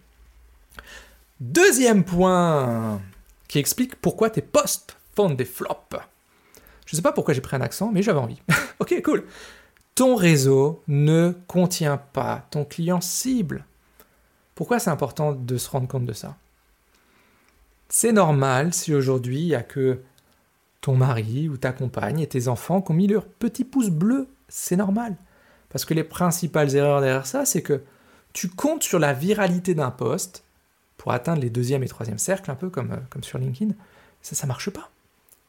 Deuxième 1.40 2.04
point 2.04 3.02
qui 3.48 3.60
explique 3.60 3.96
pourquoi 3.96 4.30
tes 4.30 4.42
posts 4.42 4.98
font 5.16 5.30
des 5.30 5.46
flops. 5.46 5.98
Je 6.86 6.96
sais 6.96 7.02
pas 7.02 7.12
pourquoi 7.12 7.34
j'ai 7.34 7.42
pris 7.42 7.56
un 7.56 7.62
accent, 7.62 7.92
mais 7.92 8.02
j'avais 8.02 8.20
envie. 8.20 8.42
ok, 8.80 9.02
cool. 9.04 9.26
Ton 9.96 10.16
réseau 10.16 10.84
ne 10.88 11.34
contient 11.48 11.98
pas 11.98 12.48
ton 12.52 12.66
client 12.66 13.02
cible. 13.02 13.66
Pourquoi 14.56 14.80
c'est 14.80 14.90
important 14.90 15.32
de 15.32 15.58
se 15.58 15.70
rendre 15.70 15.88
compte 15.88 16.06
de 16.06 16.14
ça? 16.14 16.36
C'est 17.90 18.12
normal 18.12 18.74
si 18.74 18.94
aujourd'hui 18.94 19.42
il 19.42 19.48
n'y 19.48 19.56
a 19.56 19.64
que 19.64 20.02
ton 20.80 20.96
mari 20.96 21.50
ou 21.50 21.58
ta 21.58 21.72
compagne 21.72 22.20
et 22.20 22.28
tes 22.28 22.48
enfants 22.48 22.82
qui 22.82 22.92
ont 22.92 22.96
mis 22.96 23.08
leur 23.08 23.26
petit 23.26 23.64
pouce 23.64 23.90
bleu. 23.90 24.28
C'est 24.48 24.76
normal. 24.76 25.16
Parce 25.70 25.86
que 25.86 25.94
les 25.94 26.04
principales 26.04 26.76
erreurs 26.76 27.02
derrière 27.02 27.28
ça, 27.28 27.46
c'est 27.46 27.62
que 27.62 27.82
tu 28.34 28.50
comptes 28.50 28.84
sur 28.84 29.00
la 29.00 29.14
viralité 29.14 29.76
d'un 29.76 29.92
poste 29.92 30.44
pour 30.98 31.12
atteindre 31.12 31.42
les 31.42 31.50
deuxième 31.50 31.84
et 31.84 31.88
troisième 31.88 32.18
cercles, 32.18 32.52
un 32.52 32.56
peu 32.56 32.70
comme, 32.70 32.92
euh, 32.92 33.22
sur 33.22 33.40
LinkedIn. 33.40 33.74
Ça, 34.22 34.36
ça 34.36 34.48
marche 34.48 34.70
pas. 34.70 34.90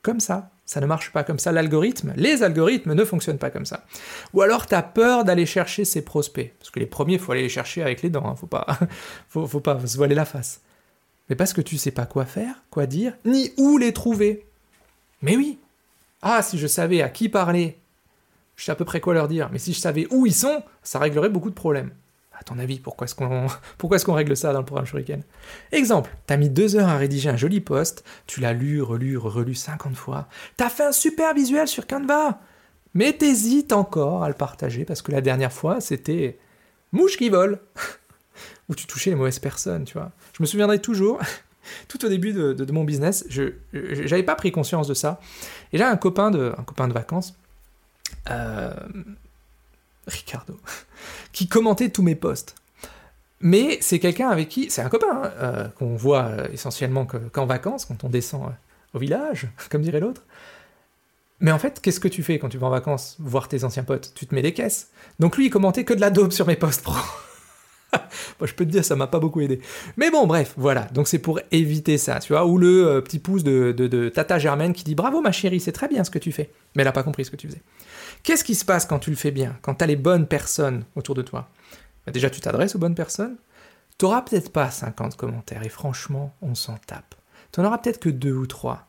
Comme 0.03 0.21
ça. 0.21 0.51
Ça 0.65 0.81
ne 0.81 0.87
marche 0.87 1.13
pas 1.13 1.23
comme 1.25 1.39
ça. 1.39 1.53
L'algorithme, 1.53 2.13
les 2.17 2.43
algorithmes 2.43 2.95
ne 2.95 3.05
fonctionnent 3.05 3.39
pas 3.39 3.51
comme 3.51 3.67
ça. 3.67 3.85
Ou 4.33 4.43
alors 4.43 4.67
tu 4.67 4.75
as 4.75 4.83
peur 4.83 5.25
d'aller 5.25 5.47
chercher 5.47 5.85
ces 5.85 6.03
prospects. 6.03 6.53
Parce 6.59 6.71
que 6.71 6.81
les 6.81 6.87
premiers, 6.87 7.15
il 7.15 7.19
faut 7.19 7.33
aller 7.33 7.43
les 7.43 7.49
chercher 7.49 7.83
avec 7.83 8.03
les 8.03 8.11
dents. 8.11 8.27
Hein. 8.27 8.37
Faut 8.37 8.47
pas, 8.47 8.67
faut, 9.29 9.61
pas 9.61 9.85
se 9.87 9.97
voiler 9.97 10.15
la 10.15 10.25
face. 10.25 10.61
Mais 11.29 11.37
parce 11.37 11.53
que 11.53 11.61
tu 11.61 11.79
sais 11.79 11.91
pas 11.91 12.07
quoi 12.07 12.25
faire, 12.25 12.55
quoi 12.71 12.87
dire, 12.87 13.15
ni 13.25 13.53
où 13.57 13.79
les 13.79 13.93
trouver. 13.93 14.47
Mais 15.21 15.37
oui. 15.37 15.59
Ah, 16.23 16.43
si 16.43 16.59
je 16.59 16.67
savais 16.67 17.03
à 17.03 17.09
qui 17.09 17.29
parler, 17.29 17.79
je 18.57 18.65
sais 18.65 18.73
à 18.73 18.77
peu 18.77 18.85
près 18.85 19.01
quoi 19.01 19.15
leur 19.15 19.29
dire. 19.29 19.51
Mais 19.53 19.59
si 19.59 19.73
je 19.73 19.81
savais 19.81 20.07
où 20.11 20.27
ils 20.27 20.35
sont, 20.35 20.63
ça 20.83 20.99
réglerait 20.99 21.29
beaucoup 21.29 21.51
de 21.51 21.55
problèmes. 21.55 21.91
À 22.43 22.45
ton 22.45 22.59
avis, 22.59 22.81
pourquoi 22.81 23.05
est-ce 23.05 23.15
qu'on 23.15 23.47
est 24.17 24.17
règle 24.17 24.37
ça 24.37 24.53
dans 24.53 24.59
le 24.59 24.65
programme 24.65 24.85
Shuriken? 24.85 25.23
Exemple, 25.71 26.11
t'as 26.27 26.37
mis 26.37 26.51
deux 26.51 26.75
heures 26.75 26.89
à 26.89 26.97
rédiger 26.97 27.29
un 27.29 27.37
joli 27.37 27.61
post, 27.61 28.03
tu 28.27 28.41
l'as 28.41 28.53
lu, 28.53 28.83
relu, 28.83 29.17
relu 29.17 29.55
50 29.55 29.95
fois, 29.95 30.27
t'as 30.57 30.69
fait 30.69 30.83
un 30.83 30.91
super 30.91 31.35
visuel 31.35 31.69
sur 31.69 31.87
Canva, 31.87 32.41
mais 32.95 33.13
t'hésites 33.13 33.73
encore 33.73 34.25
à 34.25 34.29
le 34.29 34.35
partager 34.35 34.85
parce 34.85 35.03
que 35.03 35.13
la 35.13 35.21
dernière 35.21 35.53
fois, 35.53 35.81
c'était 35.81 36.41
mouche 36.91 37.17
qui 37.17 37.29
vole, 37.29 37.61
ou 38.69 38.75
tu 38.75 38.89
touchais 38.89 39.11
les 39.11 39.17
mauvaises 39.17 39.39
personnes, 39.39 39.85
tu 39.85 39.93
vois. 39.93 40.11
Je 40.37 40.43
me 40.43 40.47
souviendrai 40.49 40.81
toujours, 40.81 41.21
tout 41.87 42.05
au 42.05 42.09
début 42.09 42.33
de, 42.33 42.73
mon 42.73 42.83
business, 42.83 43.25
je 43.29 43.53
n'avais 43.73 44.25
pas 44.25 44.35
pris 44.35 44.51
conscience 44.51 44.89
de 44.89 44.95
ça, 44.95 45.21
et 45.73 45.79
j'ai 45.79 45.85
un 45.85 45.97
copain 45.97 46.33
de, 46.33 46.53
un 46.59 46.65
copain 46.65 46.89
de 46.89 46.93
vacances, 46.93 47.37
euh, 48.31 48.75
Ricardo, 50.07 50.57
qui 51.33 51.49
commentait 51.49 51.91
tous 51.91 52.03
mes 52.03 52.15
posts. 52.15 52.55
Mais 53.43 53.79
c'est 53.81 53.99
quelqu'un 53.99 54.29
avec 54.29 54.49
qui, 54.49 54.71
c'est 54.71 54.83
un 54.83 54.89
copain, 54.89 55.23
hein, 55.25 55.31
euh, 55.41 55.69
qu'on 55.69 55.97
voit 55.97 56.27
euh, 56.27 56.47
essentiellement 56.53 57.05
qu'en 57.07 57.45
vacances, 57.45 57.85
quand 57.85 58.05
on 58.05 58.09
descend 58.09 58.45
euh, 58.45 58.51
au 58.95 58.99
village, 59.01 59.49
comme 59.71 59.83
dirait 59.83 60.01
l'autre. 60.01 60.23
Mais 61.41 61.51
en 61.51 61.59
fait, 61.59 61.81
qu'est-ce 61.83 61.99
que 61.99 62.09
tu 62.09 62.23
fais 62.23 62.39
quand 62.39 62.49
tu 62.49 62.59
vas 62.59 62.69
en 62.69 62.71
vacances 62.71 63.17
voir 63.19 63.49
tes 63.49 63.65
anciens 63.65 63.83
potes? 63.83 64.13
Tu 64.15 64.27
te 64.27 64.35
mets 64.35 64.43
des 64.43 64.55
caisses. 64.55 64.91
Donc 65.19 65.37
lui, 65.37 65.47
il 65.47 65.51
commentait 65.51 65.83
que 65.85 65.93
de 65.93 66.01
la 66.01 66.11
dope 66.11 66.33
sur 66.33 66.47
mes 66.47 66.55
posts 66.55 66.83
pro. 66.83 66.95
Moi, 67.93 68.47
je 68.47 68.55
peux 68.55 68.65
te 68.65 68.71
dire, 68.71 68.85
ça 68.85 68.95
m'a 68.95 69.09
pas 69.09 69.19
beaucoup 69.19 69.41
aidé. 69.41 69.61
Mais 69.97 70.13
bon, 70.13 70.29
bref, 70.29 70.55
voilà. 70.57 70.83
Donc 70.93 71.09
c'est 71.09 71.19
pour 71.19 71.41
éviter 71.51 71.99
ça, 71.99 72.21
tu 72.21 72.33
vois. 72.33 72.47
Ou 72.47 72.59
le 72.59 73.03
petit 73.05 73.19
pouce 73.19 73.43
de, 73.43 73.73
de, 73.73 74.09
Tata 74.09 74.39
Germaine 74.39 74.73
qui 74.73 74.85
dit 74.85 74.95
Bravo 74.95 75.21
ma 75.21 75.33
chérie, 75.33 75.59
c'est 75.59 75.73
très 75.73 75.89
bien 75.89 76.05
ce 76.05 76.11
que 76.11 76.21
tu 76.21 76.31
fais. 76.31 76.53
Mais 76.77 76.83
elle 76.83 76.87
n'a 76.89 76.93
pas 76.93 77.03
compris 77.03 77.25
ce 77.25 77.33
que 77.33 77.37
tu 77.37 77.49
faisais. 77.49 77.63
Qu'est-ce 78.23 78.45
qui 78.45 78.55
se 78.55 78.65
passe 78.65 78.87
quand 78.87 79.01
tu 79.01 79.11
le 79.11 79.17
fais 79.17 79.31
bien, 79.31 79.59
quand 79.63 79.75
tu 79.77 79.85
as 79.85 79.87
les 79.87 79.97
bonnes 79.97 80.27
personnes 80.27 80.85
autour 80.95 81.15
de 81.15 81.23
toi 81.23 81.49
bah, 82.07 82.13
Déjà, 82.13 82.31
tu 82.31 82.41
t'adresses 82.41 82.77
aux 82.77 82.79
bonnes 82.79 82.95
personnes. 82.95 83.37
Tu 83.99 84.05
n'auras 84.05 84.23
peut-être 84.23 84.53
pas 84.53 84.71
50 84.71 85.17
commentaires, 85.17 85.63
et 85.65 85.69
franchement, 85.69 86.35
on 86.41 86.55
s'en 86.55 86.77
tape. 86.87 87.15
Tu 87.53 87.61
n'en 87.61 87.67
auras 87.67 87.79
peut-être 87.79 88.01
que 88.01 88.09
deux 88.09 88.33
ou 88.33 88.47
trois. 88.47 88.87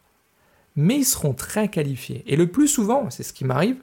Mais 0.75 0.97
ils 0.97 1.05
seront 1.05 1.33
très 1.33 1.67
qualifiés. 1.67 2.23
Et 2.25 2.35
le 2.35 2.47
plus 2.47 2.67
souvent, 2.67 3.09
c'est 3.09 3.23
ce 3.23 3.33
qui 3.33 3.45
m'arrive, 3.45 3.81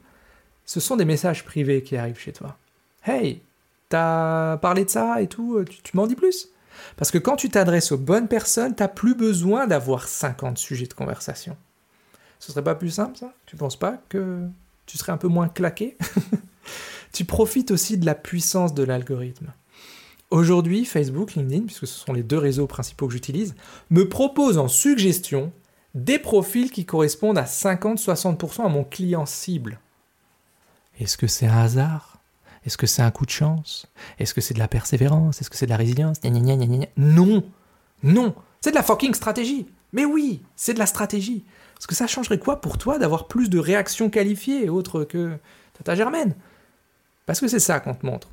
ce 0.64 0.80
sont 0.80 0.96
des 0.96 1.04
messages 1.04 1.44
privés 1.44 1.82
qui 1.82 1.96
arrivent 1.96 2.18
chez 2.18 2.32
toi. 2.32 2.56
Hey, 3.04 3.42
t'as 3.88 4.56
parlé 4.58 4.84
de 4.84 4.90
ça 4.90 5.20
et 5.20 5.26
tout, 5.26 5.64
tu, 5.68 5.82
tu 5.82 5.96
m'en 5.96 6.06
dis 6.06 6.14
plus? 6.14 6.48
Parce 6.96 7.10
que 7.10 7.18
quand 7.18 7.36
tu 7.36 7.48
t'adresses 7.48 7.92
aux 7.92 7.98
bonnes 7.98 8.28
personnes, 8.28 8.74
t'as 8.74 8.88
plus 8.88 9.14
besoin 9.14 9.66
d'avoir 9.66 10.08
50 10.08 10.58
sujets 10.58 10.86
de 10.86 10.94
conversation. 10.94 11.56
Ce 12.38 12.52
serait 12.52 12.64
pas 12.64 12.74
plus 12.74 12.90
simple 12.90 13.16
ça? 13.16 13.32
Tu 13.46 13.56
penses 13.56 13.78
pas 13.78 13.98
que 14.08 14.48
tu 14.90 14.98
serais 14.98 15.12
un 15.12 15.16
peu 15.18 15.28
moins 15.28 15.48
claqué. 15.48 15.96
tu 17.12 17.24
profites 17.24 17.70
aussi 17.70 17.96
de 17.96 18.06
la 18.06 18.16
puissance 18.16 18.74
de 18.74 18.82
l'algorithme. 18.82 19.52
Aujourd'hui, 20.30 20.84
Facebook, 20.84 21.34
LinkedIn, 21.34 21.66
puisque 21.66 21.86
ce 21.86 21.98
sont 21.98 22.12
les 22.12 22.24
deux 22.24 22.38
réseaux 22.38 22.66
principaux 22.66 23.06
que 23.06 23.12
j'utilise, 23.12 23.54
me 23.90 24.08
proposent 24.08 24.58
en 24.58 24.68
suggestion 24.68 25.52
des 25.94 26.18
profils 26.18 26.70
qui 26.70 26.86
correspondent 26.86 27.38
à 27.38 27.44
50-60% 27.44 28.64
à 28.64 28.68
mon 28.68 28.84
client 28.84 29.26
cible. 29.26 29.80
Est-ce 30.98 31.16
que 31.16 31.26
c'est 31.26 31.46
un 31.46 31.58
hasard? 31.58 32.18
Est-ce 32.66 32.76
que 32.76 32.86
c'est 32.86 33.02
un 33.02 33.10
coup 33.10 33.26
de 33.26 33.30
chance? 33.30 33.86
Est-ce 34.18 34.34
que 34.34 34.40
c'est 34.40 34.54
de 34.54 34.58
la 34.58 34.68
persévérance? 34.68 35.40
Est-ce 35.40 35.50
que 35.50 35.56
c'est 35.56 35.66
de 35.66 35.70
la 35.70 35.76
résilience? 35.76 36.18
Non! 36.96 37.44
Non! 38.02 38.34
C'est 38.60 38.70
de 38.70 38.76
la 38.76 38.82
fucking 38.82 39.14
stratégie 39.14 39.66
Mais 39.92 40.04
oui, 40.04 40.42
c'est 40.56 40.74
de 40.74 40.78
la 40.78 40.86
stratégie 40.86 41.44
parce 41.74 41.86
que 41.86 41.94
ça 41.94 42.06
changerait 42.06 42.38
quoi 42.38 42.60
pour 42.60 42.76
toi 42.76 42.98
d'avoir 42.98 43.26
plus 43.26 43.48
de 43.48 43.58
réactions 43.58 44.10
qualifiées 44.10 44.68
autres 44.68 45.04
que 45.04 45.38
Tata 45.78 45.94
Germaine? 45.94 46.34
Parce 47.24 47.40
que 47.40 47.48
c'est 47.48 47.58
ça 47.58 47.80
qu'on 47.80 47.94
te 47.94 48.04
montre 48.04 48.28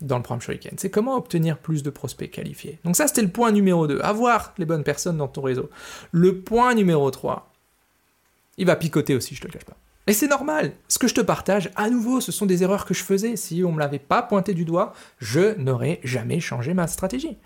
dans 0.00 0.16
le 0.16 0.24
programme 0.24 0.40
Shuriken. 0.40 0.74
C'est 0.76 0.90
comment 0.90 1.16
obtenir 1.16 1.58
plus 1.58 1.84
de 1.84 1.90
prospects 1.90 2.30
qualifiés. 2.30 2.80
Donc 2.84 2.96
ça, 2.96 3.06
c'était 3.06 3.22
le 3.22 3.28
point 3.28 3.52
numéro 3.52 3.86
2. 3.86 4.00
Avoir 4.00 4.54
les 4.58 4.64
bonnes 4.64 4.82
personnes 4.82 5.18
dans 5.18 5.28
ton 5.28 5.42
réseau. 5.42 5.70
Le 6.10 6.40
point 6.40 6.74
numéro 6.74 7.08
3, 7.10 7.48
il 8.58 8.66
va 8.66 8.74
picoter 8.74 9.14
aussi, 9.14 9.36
je 9.36 9.40
te 9.40 9.46
le 9.46 9.52
cache 9.52 9.64
pas. 9.64 9.76
Et 10.08 10.12
c'est 10.12 10.26
normal. 10.26 10.72
Ce 10.88 10.98
que 10.98 11.06
je 11.06 11.14
te 11.14 11.20
partage, 11.20 11.70
à 11.76 11.88
nouveau, 11.88 12.20
ce 12.20 12.32
sont 12.32 12.46
des 12.46 12.64
erreurs 12.64 12.86
que 12.86 12.94
je 12.94 13.04
faisais. 13.04 13.36
Si 13.36 13.62
on 13.64 13.68
ne 13.68 13.74
me 13.76 13.78
l'avait 13.78 14.00
pas 14.00 14.22
pointé 14.22 14.52
du 14.52 14.64
doigt, 14.64 14.94
je 15.20 15.56
n'aurais 15.58 16.00
jamais 16.02 16.40
changé 16.40 16.74
ma 16.74 16.88
stratégie. 16.88 17.38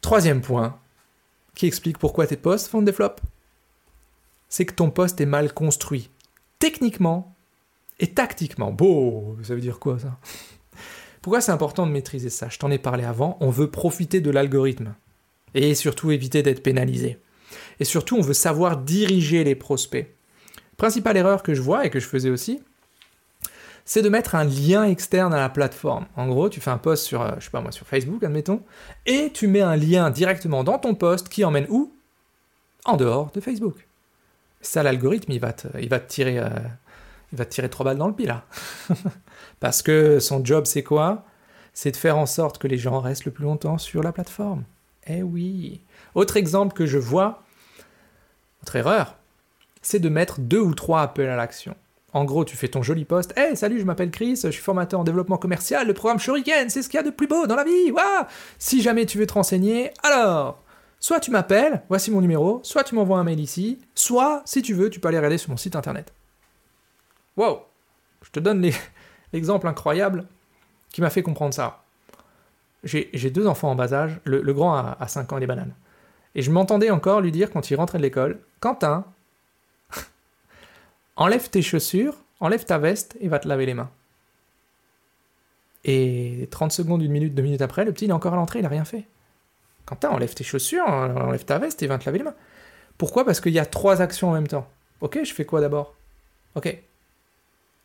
Troisième 0.00 0.40
point, 0.40 0.78
qui 1.60 1.66
explique 1.66 1.98
pourquoi 1.98 2.26
tes 2.26 2.36
posts 2.36 2.68
font 2.68 2.82
des 2.82 2.92
flops 2.92 3.22
c'est 4.50 4.64
que 4.66 4.74
ton 4.74 4.90
poste 4.90 5.20
est 5.20 5.26
mal 5.26 5.54
construit. 5.54 6.10
Techniquement 6.58 7.34
et 8.00 8.08
tactiquement. 8.08 8.72
Beau, 8.72 9.36
ça 9.42 9.54
veut 9.54 9.60
dire 9.60 9.78
quoi 9.78 9.98
ça? 9.98 10.18
Pourquoi 11.22 11.40
c'est 11.40 11.52
important 11.52 11.86
de 11.86 11.92
maîtriser 11.92 12.30
ça? 12.30 12.48
Je 12.48 12.58
t'en 12.58 12.70
ai 12.70 12.78
parlé 12.78 13.04
avant, 13.04 13.36
on 13.40 13.50
veut 13.50 13.70
profiter 13.70 14.20
de 14.20 14.30
l'algorithme. 14.30 14.94
Et 15.54 15.74
surtout 15.74 16.10
éviter 16.10 16.42
d'être 16.42 16.62
pénalisé. 16.62 17.18
Et 17.78 17.84
surtout, 17.84 18.16
on 18.16 18.22
veut 18.22 18.34
savoir 18.34 18.78
diriger 18.78 19.44
les 19.44 19.54
prospects. 19.54 20.14
Principale 20.76 21.16
erreur 21.16 21.42
que 21.42 21.54
je 21.54 21.62
vois 21.62 21.84
et 21.84 21.90
que 21.90 22.00
je 22.00 22.06
faisais 22.06 22.30
aussi, 22.30 22.62
c'est 23.90 24.02
de 24.02 24.08
mettre 24.08 24.36
un 24.36 24.44
lien 24.44 24.84
externe 24.84 25.34
à 25.34 25.40
la 25.40 25.48
plateforme. 25.48 26.06
En 26.14 26.28
gros, 26.28 26.48
tu 26.48 26.60
fais 26.60 26.70
un 26.70 26.78
post 26.78 27.04
sur, 27.04 27.22
euh, 27.22 27.32
Facebook, 27.84 28.22
admettons, 28.22 28.62
et 29.04 29.32
tu 29.34 29.48
mets 29.48 29.62
un 29.62 29.74
lien 29.74 30.10
directement 30.10 30.62
dans 30.62 30.78
ton 30.78 30.94
post 30.94 31.28
qui 31.28 31.44
emmène 31.44 31.66
où? 31.70 31.92
En 32.84 32.96
dehors 32.96 33.32
de 33.32 33.40
Facebook. 33.40 33.88
Ça, 34.60 34.84
l'algorithme, 34.84 35.32
il 35.32 35.40
va 35.40 35.52
te, 35.52 35.66
il 35.80 35.88
va 35.88 35.98
te 35.98 36.08
tirer, 36.08 36.38
euh, 36.38 36.50
il 37.36 37.46
tirer 37.46 37.68
trois 37.68 37.82
balles 37.82 37.98
dans 37.98 38.06
le 38.06 38.14
pied 38.14 38.26
là. 38.26 38.44
Parce 39.58 39.82
que 39.82 40.20
son 40.20 40.44
job, 40.44 40.66
c'est 40.66 40.84
quoi? 40.84 41.24
C'est 41.74 41.90
de 41.90 41.96
faire 41.96 42.16
en 42.16 42.26
sorte 42.26 42.58
que 42.58 42.68
les 42.68 42.78
gens 42.78 43.00
restent 43.00 43.24
le 43.24 43.32
plus 43.32 43.42
longtemps 43.42 43.78
sur 43.78 44.04
la 44.04 44.12
plateforme. 44.12 44.62
Eh 45.08 45.24
oui. 45.24 45.80
Autre 46.14 46.36
exemple 46.36 46.76
que 46.76 46.86
je 46.86 46.98
vois, 46.98 47.42
autre 48.62 48.76
erreur, 48.76 49.16
c'est 49.82 49.98
de 49.98 50.08
mettre 50.08 50.38
deux 50.38 50.60
ou 50.60 50.74
trois 50.74 51.02
appels 51.02 51.28
à 51.28 51.34
l'action. 51.34 51.74
En 52.12 52.24
gros, 52.24 52.44
tu 52.44 52.56
fais 52.56 52.68
ton 52.68 52.82
joli 52.82 53.04
post. 53.04 53.32
Hey, 53.36 53.56
salut, 53.56 53.78
je 53.78 53.84
m'appelle 53.84 54.10
Chris, 54.10 54.40
je 54.42 54.50
suis 54.50 54.62
formateur 54.62 55.00
en 55.00 55.04
développement 55.04 55.36
commercial. 55.36 55.86
Le 55.86 55.94
programme 55.94 56.18
Shuriken, 56.18 56.68
c'est 56.68 56.82
ce 56.82 56.88
qu'il 56.88 56.98
y 56.98 57.00
a 57.00 57.04
de 57.04 57.10
plus 57.10 57.28
beau 57.28 57.46
dans 57.46 57.56
la 57.56 57.64
vie. 57.64 57.90
Waouh 57.92 58.26
si 58.58 58.82
jamais 58.82 59.06
tu 59.06 59.18
veux 59.18 59.26
te 59.26 59.34
renseigner, 59.34 59.92
alors, 60.02 60.62
Soit 61.02 61.18
tu 61.20 61.30
m'appelles, 61.30 61.82
voici 61.88 62.10
mon 62.10 62.20
numéro, 62.20 62.60
soit 62.62 62.84
tu 62.84 62.94
m'envoies 62.94 63.18
un 63.18 63.24
mail 63.24 63.40
ici, 63.40 63.78
soit, 63.94 64.42
si 64.44 64.60
tu 64.60 64.74
veux, 64.74 64.90
tu 64.90 65.00
peux 65.00 65.08
aller 65.08 65.16
regarder 65.16 65.38
sur 65.38 65.48
mon 65.50 65.56
site 65.56 65.74
internet. 65.74 66.12
Wow 67.38 67.62
Je 68.22 68.30
te 68.30 68.38
donne 68.38 68.70
l'exemple 69.32 69.66
incroyable 69.66 70.26
qui 70.90 71.00
m'a 71.00 71.08
fait 71.08 71.22
comprendre 71.22 71.54
ça. 71.54 71.82
J'ai 72.84 73.30
deux 73.30 73.46
enfants 73.46 73.70
en 73.70 73.74
bas 73.74 73.94
âge, 73.94 74.20
le, 74.24 74.52
grand 74.52 74.74
a, 74.74 75.08
5 75.08 75.32
ans 75.32 75.36
et 75.38 75.40
des 75.40 75.46
bananes. 75.46 75.74
Et 76.34 76.42
je 76.42 76.50
m'entendais 76.50 76.90
encore 76.90 77.22
lui 77.22 77.32
dire 77.32 77.50
quand 77.50 77.70
il 77.70 77.76
rentrait 77.76 77.98
de 77.98 78.02
l'école, 78.02 78.38
Quentin, 78.60 79.06
enlève 81.16 81.50
tes 81.50 81.62
chaussures, 81.62 82.16
enlève 82.40 82.64
ta 82.64 82.78
veste 82.78 83.16
et 83.20 83.28
va 83.28 83.38
te 83.38 83.48
laver 83.48 83.66
les 83.66 83.74
mains. 83.74 83.90
Et 85.84 86.48
30 86.50 86.72
secondes, 86.72 87.02
une 87.02 87.12
minute, 87.12 87.34
deux 87.34 87.42
minutes 87.42 87.62
après, 87.62 87.84
le 87.84 87.92
petit 87.92 88.04
il 88.04 88.10
est 88.10 88.14
encore 88.14 88.34
à 88.34 88.36
l'entrée, 88.36 88.58
il 88.58 88.62
n'a 88.62 88.68
rien 88.68 88.84
fait. 88.84 89.04
Quentin, 89.86 90.10
enlève 90.10 90.34
tes 90.34 90.44
chaussures, 90.44 90.86
enlève 90.86 91.44
ta 91.44 91.58
veste 91.58 91.82
et 91.82 91.86
va 91.86 91.98
te 91.98 92.04
laver 92.04 92.18
les 92.18 92.24
mains. 92.24 92.34
Pourquoi? 92.98 93.24
Parce 93.24 93.40
qu'il 93.40 93.52
y 93.52 93.58
a 93.58 93.66
trois 93.66 94.02
actions 94.02 94.28
en 94.28 94.32
même 94.32 94.48
temps. 94.48 94.68
Ok, 95.00 95.18
je 95.24 95.32
fais 95.32 95.46
quoi 95.46 95.60
d'abord? 95.60 95.94
Ok. 96.54 96.76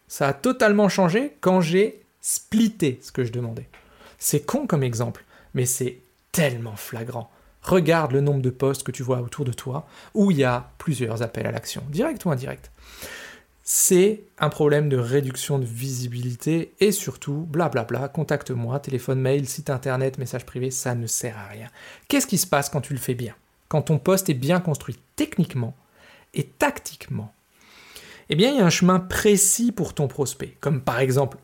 Ça 0.08 0.27
a 0.27 0.34
totalement 0.34 0.89
changé 0.89 1.38
quand 1.39 1.62
j'ai 1.62 2.03
splitté 2.22 3.00
ce 3.01 3.12
que 3.12 3.24
je 3.24 3.32
demandais. 3.32 3.70
C'est 4.17 4.46
con 4.46 4.67
comme 4.67 4.84
exemple, 4.84 5.24
mais 5.53 5.65
c'est 5.65 6.00
tellement 6.32 6.75
flagrant. 6.75 7.32
Regarde 7.65 8.12
le 8.12 8.22
nombre 8.22 8.41
de 8.41 8.51
postes 8.51 8.84
que 8.84 8.91
tu 8.91 9.01
vois 9.01 9.19
autour 9.22 9.43
de 9.43 9.51
toi 9.51 9.88
où 10.13 10.29
il 10.29 10.38
y 10.38 10.43
a 10.43 10.69
plusieurs 10.77 11.24
appels 11.24 11.48
à 11.48 11.51
l'action, 11.51 11.81
direct 11.89 12.24
ou 12.25 12.31
indirect. 12.31 12.72
C'est 13.63 14.22
un 14.38 14.50
problème 14.50 14.89
de 14.89 14.98
réduction 14.98 15.57
de 15.57 15.65
visibilité 15.65 16.75
et 16.79 16.91
surtout, 16.91 17.48
blablabla, 17.50 18.10
contacte-moi, 18.10 18.79
téléphone, 18.79 19.19
mail, 19.19 19.48
site 19.48 19.72
internet, 19.72 20.19
message 20.19 20.45
privé, 20.45 20.69
ça 20.69 20.93
ne 20.93 21.07
sert 21.07 21.36
à 21.39 21.48
rien. 21.48 21.69
Qu'est-ce 22.07 22.27
qui 22.27 22.38
se 22.38 22.45
passe 22.45 22.69
quand 22.69 22.81
tu 22.81 22.93
le 22.93 23.00
fais 23.00 23.15
bien? 23.15 23.34
Quand 23.67 23.81
ton 23.81 23.98
poste 23.98 24.29
est 24.29 24.36
bien 24.36 24.60
construit 24.60 25.00
techniquement 25.15 25.75
et 26.36 26.43
tactiquement 26.43 27.34
Eh 28.29 28.36
bien, 28.36 28.51
il 28.51 28.57
y 28.57 28.62
a 28.62 28.65
un 28.65 28.69
chemin 28.69 29.00
précis 29.00 29.72
pour 29.72 29.95
ton 29.95 30.07
prospect, 30.07 30.55
comme 30.60 30.81
par 30.81 31.00
exemple 31.00 31.38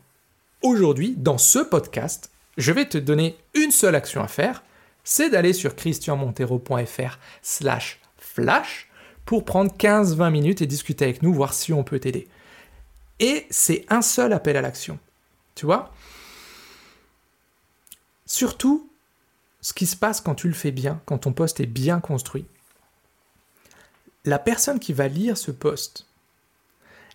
aujourd'hui, 0.62 1.16
dans 1.18 1.38
ce 1.38 1.58
podcast, 1.58 2.30
je 2.56 2.70
vais 2.70 2.84
te 2.84 2.98
donner 2.98 3.36
une 3.54 3.72
seule 3.72 3.96
action 3.96 4.22
à 4.22 4.28
faire, 4.28 4.62
c'est 5.04 5.30
d'aller 5.30 5.52
sur 5.52 5.76
christianmontero.fr 5.76 7.18
slash 7.42 8.00
flash 8.18 8.88
pour 9.24 9.44
prendre 9.44 9.72
15-20 9.72 10.30
minutes 10.30 10.62
et 10.62 10.66
discuter 10.66 11.04
avec 11.04 11.22
nous, 11.22 11.32
voir 11.32 11.54
si 11.54 11.72
on 11.72 11.84
peut 11.84 11.98
t'aider. 11.98 12.28
Et 13.20 13.46
c'est 13.50 13.84
un 13.88 14.02
seul 14.02 14.32
appel 14.32 14.56
à 14.56 14.62
l'action. 14.62 14.98
Tu 15.54 15.66
vois 15.66 15.92
Surtout, 18.26 18.88
ce 19.60 19.72
qui 19.72 19.86
se 19.86 19.96
passe 19.96 20.20
quand 20.20 20.34
tu 20.34 20.48
le 20.48 20.54
fais 20.54 20.70
bien, 20.70 21.00
quand 21.06 21.18
ton 21.18 21.32
poste 21.32 21.60
est 21.60 21.66
bien 21.66 22.00
construit, 22.00 22.46
la 24.24 24.38
personne 24.38 24.80
qui 24.80 24.92
va 24.92 25.08
lire 25.08 25.36
ce 25.36 25.50
poste, 25.50 26.06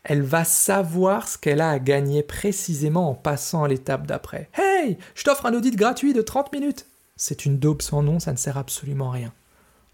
elle 0.03 0.21
va 0.21 0.45
savoir 0.45 1.27
ce 1.27 1.37
qu'elle 1.37 1.61
a 1.61 1.71
à 1.71 1.79
gagner 1.79 2.23
précisément 2.23 3.09
en 3.09 3.15
passant 3.15 3.63
à 3.63 3.67
l'étape 3.67 4.07
d'après. 4.07 4.49
Hey, 4.53 4.97
je 5.15 5.23
t'offre 5.23 5.45
un 5.45 5.53
audit 5.53 5.75
gratuit 5.75 6.13
de 6.13 6.21
30 6.21 6.53
minutes. 6.53 6.85
C'est 7.17 7.45
une 7.45 7.57
daube 7.57 7.81
sans 7.81 8.03
nom, 8.03 8.19
ça 8.19 8.31
ne 8.31 8.37
sert 8.37 8.57
absolument 8.57 9.09
à 9.09 9.13
rien. 9.13 9.33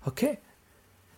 Ok 0.06 0.27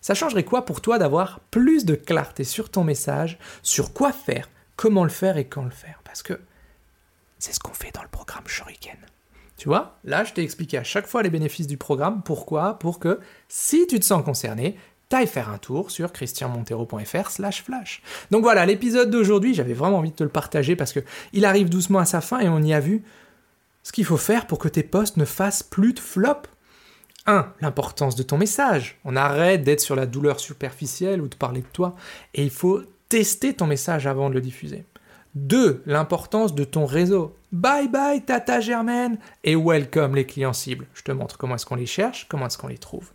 Ça 0.00 0.14
changerait 0.14 0.44
quoi 0.44 0.64
pour 0.64 0.80
toi 0.80 0.98
d'avoir 0.98 1.40
plus 1.50 1.84
de 1.84 1.96
clarté 1.96 2.44
sur 2.44 2.70
ton 2.70 2.84
message, 2.84 3.38
sur 3.62 3.92
quoi 3.92 4.12
faire, 4.12 4.48
comment 4.76 5.04
le 5.04 5.10
faire 5.10 5.36
et 5.36 5.46
quand 5.46 5.64
le 5.64 5.70
faire? 5.70 6.00
Parce 6.04 6.22
que 6.22 6.40
c'est 7.38 7.52
ce 7.52 7.60
qu'on 7.60 7.74
fait 7.74 7.92
dans 7.92 8.02
le 8.02 8.08
programme 8.08 8.46
Shuriken. 8.46 8.96
Tu 9.56 9.68
vois, 9.68 9.98
là, 10.04 10.24
je 10.24 10.32
t'ai 10.32 10.42
expliqué 10.42 10.78
à 10.78 10.84
chaque 10.84 11.06
fois 11.06 11.22
les 11.22 11.30
bénéfices 11.30 11.66
du 11.66 11.78
programme. 11.78 12.22
Pourquoi? 12.22 12.78
Pour 12.78 12.98
que, 12.98 13.20
si 13.48 13.86
tu 13.86 13.98
te 13.98 14.04
sens 14.04 14.22
concerné, 14.22 14.76
t'ailles 15.08 15.26
faire 15.26 15.48
un 15.48 15.58
tour 15.58 15.90
sur 15.90 16.12
christianmontero.fr 16.12 17.30
slash 17.30 17.62
flash. 17.62 18.02
Donc 18.30 18.42
voilà, 18.42 18.66
l'épisode 18.66 19.10
d'aujourd'hui, 19.10 19.54
j'avais 19.54 19.72
vraiment 19.72 19.98
envie 19.98 20.10
de 20.10 20.16
te 20.16 20.24
le 20.24 20.28
partager 20.28 20.76
parce 20.76 20.92
que 20.92 21.00
il 21.32 21.44
arrive 21.44 21.70
doucement 21.70 22.00
à 22.00 22.04
sa 22.04 22.20
fin 22.20 22.40
et 22.40 22.48
on 22.48 22.62
y 22.62 22.74
a 22.74 22.80
vu 22.80 23.02
ce 23.86 23.92
qu'il 23.92 24.04
faut 24.04 24.16
faire 24.16 24.48
pour 24.48 24.58
que 24.58 24.66
tes 24.66 24.82
posts 24.82 25.16
ne 25.16 25.24
fassent 25.24 25.62
plus 25.62 25.92
de 25.92 26.00
flop. 26.00 26.42
1. 27.26 27.52
L'importance 27.60 28.16
de 28.16 28.24
ton 28.24 28.36
message. 28.36 28.98
On 29.04 29.14
arrête 29.14 29.62
d'être 29.62 29.80
sur 29.80 29.94
la 29.94 30.06
douleur 30.06 30.40
superficielle 30.40 31.20
ou 31.20 31.28
de 31.28 31.36
parler 31.36 31.60
de 31.60 31.68
toi 31.72 31.94
et 32.34 32.42
il 32.42 32.50
faut 32.50 32.82
tester 33.08 33.54
ton 33.54 33.68
message 33.68 34.08
avant 34.08 34.28
de 34.28 34.34
le 34.34 34.40
diffuser. 34.40 34.84
2. 35.36 35.84
L'importance 35.86 36.56
de 36.56 36.64
ton 36.64 36.84
réseau. 36.84 37.36
Bye 37.52 37.86
bye 37.86 38.24
Tata 38.24 38.58
Germaine 38.58 39.18
et 39.44 39.54
welcome 39.54 40.16
les 40.16 40.26
clients 40.26 40.52
cibles. 40.52 40.88
Je 40.92 41.04
te 41.04 41.12
montre 41.12 41.38
comment 41.38 41.54
est-ce 41.54 41.66
qu'on 41.66 41.76
les 41.76 41.86
cherche, 41.86 42.26
comment 42.28 42.48
est-ce 42.48 42.58
qu'on 42.58 42.66
les 42.66 42.78
trouve. 42.78 43.12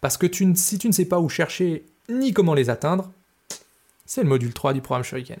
Parce 0.00 0.16
que 0.16 0.28
si 0.54 0.78
tu 0.78 0.86
ne 0.86 0.92
sais 0.92 1.06
pas 1.06 1.18
où 1.18 1.28
chercher 1.28 1.86
ni 2.08 2.32
comment 2.32 2.54
les 2.54 2.70
atteindre, 2.70 3.10
c'est 4.06 4.22
le 4.22 4.28
module 4.28 4.54
3 4.54 4.74
du 4.74 4.80
programme 4.80 5.02
Shuriken. 5.02 5.40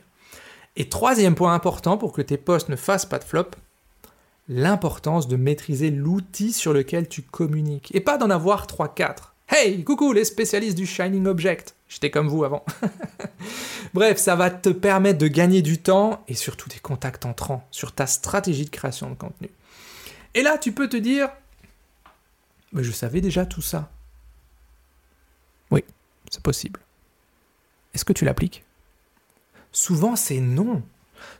Et 0.74 0.88
troisième 0.88 1.36
point 1.36 1.54
important 1.54 1.96
pour 1.96 2.10
que 2.10 2.22
tes 2.22 2.38
posts 2.38 2.70
ne 2.70 2.74
fassent 2.74 3.06
pas 3.06 3.20
de 3.20 3.24
flop, 3.24 3.50
l'importance 4.48 5.28
de 5.28 5.36
maîtriser 5.36 5.90
l'outil 5.90 6.52
sur 6.52 6.72
lequel 6.72 7.08
tu 7.08 7.22
communiques. 7.22 7.90
Et 7.94 8.00
pas 8.00 8.18
d'en 8.18 8.30
avoir 8.30 8.66
3-4. 8.66 9.32
Hey, 9.48 9.84
coucou 9.84 10.12
les 10.12 10.24
spécialistes 10.24 10.76
du 10.76 10.86
Shining 10.86 11.26
Object. 11.26 11.74
J'étais 11.88 12.10
comme 12.10 12.28
vous 12.28 12.44
avant. 12.44 12.64
Bref, 13.94 14.18
ça 14.18 14.36
va 14.36 14.50
te 14.50 14.70
permettre 14.70 15.18
de 15.18 15.28
gagner 15.28 15.62
du 15.62 15.78
temps 15.78 16.24
et 16.28 16.34
surtout 16.34 16.68
des 16.68 16.78
contacts 16.78 17.26
entrants 17.26 17.66
sur 17.70 17.92
ta 17.92 18.06
stratégie 18.06 18.64
de 18.64 18.70
création 18.70 19.10
de 19.10 19.14
contenu. 19.14 19.50
Et 20.34 20.42
là, 20.42 20.58
tu 20.58 20.72
peux 20.72 20.88
te 20.88 20.96
dire, 20.96 21.28
mais 22.72 22.82
je 22.82 22.90
savais 22.90 23.20
déjà 23.20 23.46
tout 23.46 23.62
ça. 23.62 23.90
Oui, 25.70 25.84
c'est 26.30 26.42
possible. 26.42 26.80
Est-ce 27.94 28.04
que 28.04 28.12
tu 28.12 28.24
l'appliques? 28.24 28.64
Souvent, 29.70 30.16
c'est 30.16 30.40
non. 30.40 30.82